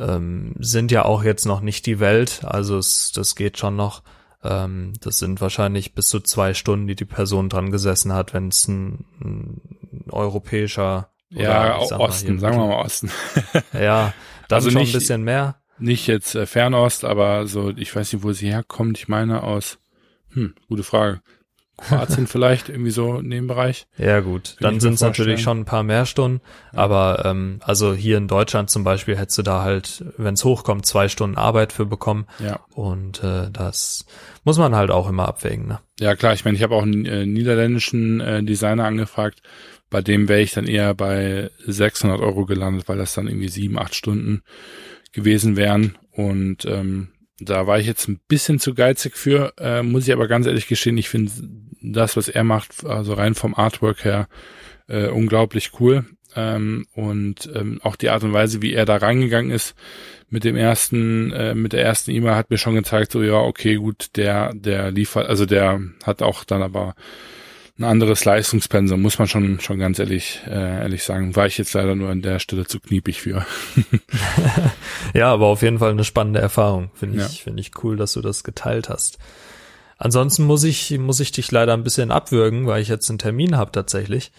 [0.00, 2.42] ähm, sind ja auch jetzt noch nicht die Welt.
[2.44, 4.02] Also es, das geht schon noch.
[4.42, 8.48] Ähm, das sind wahrscheinlich bis zu zwei Stunden, die die Person dran gesessen hat, wenn
[8.48, 9.60] es ein, ein
[10.10, 13.10] europäischer ja, Osten, sagen wir mal Osten.
[13.72, 14.12] ja,
[14.48, 18.12] dann also schon nicht, ein bisschen mehr nicht jetzt äh, Fernost, aber so, ich weiß
[18.12, 18.98] nicht, wo sie herkommt.
[18.98, 19.78] Ich meine aus,
[20.30, 21.20] hm, gute Frage.
[21.76, 23.86] Kroatien vielleicht, irgendwie so in dem Bereich.
[23.98, 26.40] Ja gut, dann sind es natürlich schon ein paar mehr Stunden,
[26.72, 26.78] ja.
[26.78, 30.86] aber ähm, also hier in Deutschland zum Beispiel hättest du da halt, wenn es hochkommt,
[30.86, 32.26] zwei Stunden Arbeit für bekommen.
[32.38, 32.60] Ja.
[32.70, 34.06] Und äh, das
[34.44, 35.66] muss man halt auch immer abwägen.
[35.66, 35.80] Ne?
[35.98, 39.42] Ja klar, ich meine, ich habe auch einen äh, niederländischen äh, Designer angefragt,
[39.90, 43.78] bei dem wäre ich dann eher bei 600 Euro gelandet, weil das dann irgendwie sieben,
[43.78, 44.42] acht Stunden
[45.14, 45.96] gewesen wären.
[46.12, 47.08] Und ähm,
[47.38, 50.68] da war ich jetzt ein bisschen zu geizig für, äh, muss ich aber ganz ehrlich
[50.68, 51.32] gestehen, ich finde
[51.82, 54.28] das, was er macht, also rein vom Artwork her,
[54.88, 56.04] äh, unglaublich cool.
[56.36, 59.74] Ähm, und ähm, auch die Art und Weise, wie er da reingegangen ist
[60.30, 63.76] mit dem ersten, äh, mit der ersten E-Mail hat mir schon gezeigt, so ja, okay,
[63.76, 66.96] gut, der, der liefert, also der hat auch dann aber
[67.78, 71.34] ein anderes Leistungspensum, muss man schon, schon ganz ehrlich, äh, ehrlich sagen.
[71.34, 73.44] War ich jetzt leider nur an der Stelle zu kniepig für.
[75.14, 76.90] ja, aber auf jeden Fall eine spannende Erfahrung.
[76.94, 77.28] Finde ich, ja.
[77.28, 79.18] finde ich cool, dass du das geteilt hast.
[79.96, 83.56] Ansonsten muss ich, muss ich dich leider ein bisschen abwürgen, weil ich jetzt einen Termin
[83.56, 84.32] habe tatsächlich.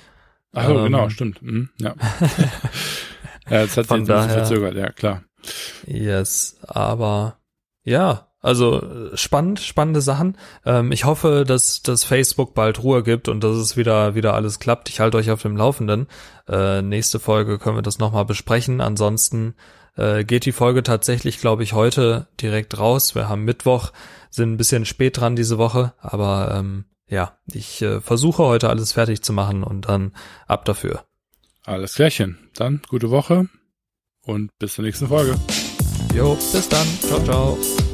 [0.53, 1.41] Ach so, ähm, genau, stimmt.
[1.41, 1.95] Mhm, ja.
[3.49, 5.23] ja, jetzt hat sich ein bisschen verzögert, ja, klar.
[5.86, 7.38] Yes, aber
[7.83, 10.38] ja, also äh, spannend, spannende Sachen.
[10.66, 14.60] Ähm, ich hoffe, dass, dass Facebook bald Ruhe gibt und dass es wieder, wieder alles
[14.60, 14.88] klappt.
[14.89, 16.08] Ich halte euch auf dem Laufenden.
[16.48, 18.82] Äh, nächste Folge können wir das nochmal besprechen.
[18.82, 19.56] Ansonsten
[19.98, 23.16] äh, geht die Folge tatsächlich, glaube ich, heute direkt raus.
[23.16, 23.91] Wir haben Mittwoch,
[24.30, 28.93] sind ein bisschen spät dran diese Woche, aber ähm, ja, ich äh, versuche heute alles
[28.93, 30.14] fertig zu machen und dann
[30.48, 31.06] ab dafür.
[31.64, 32.38] Alles klärchen.
[32.56, 33.48] Dann gute Woche
[34.22, 35.36] und bis zur nächsten Folge.
[36.14, 36.88] Jo, bis dann.
[37.02, 37.84] Ciao, ciao.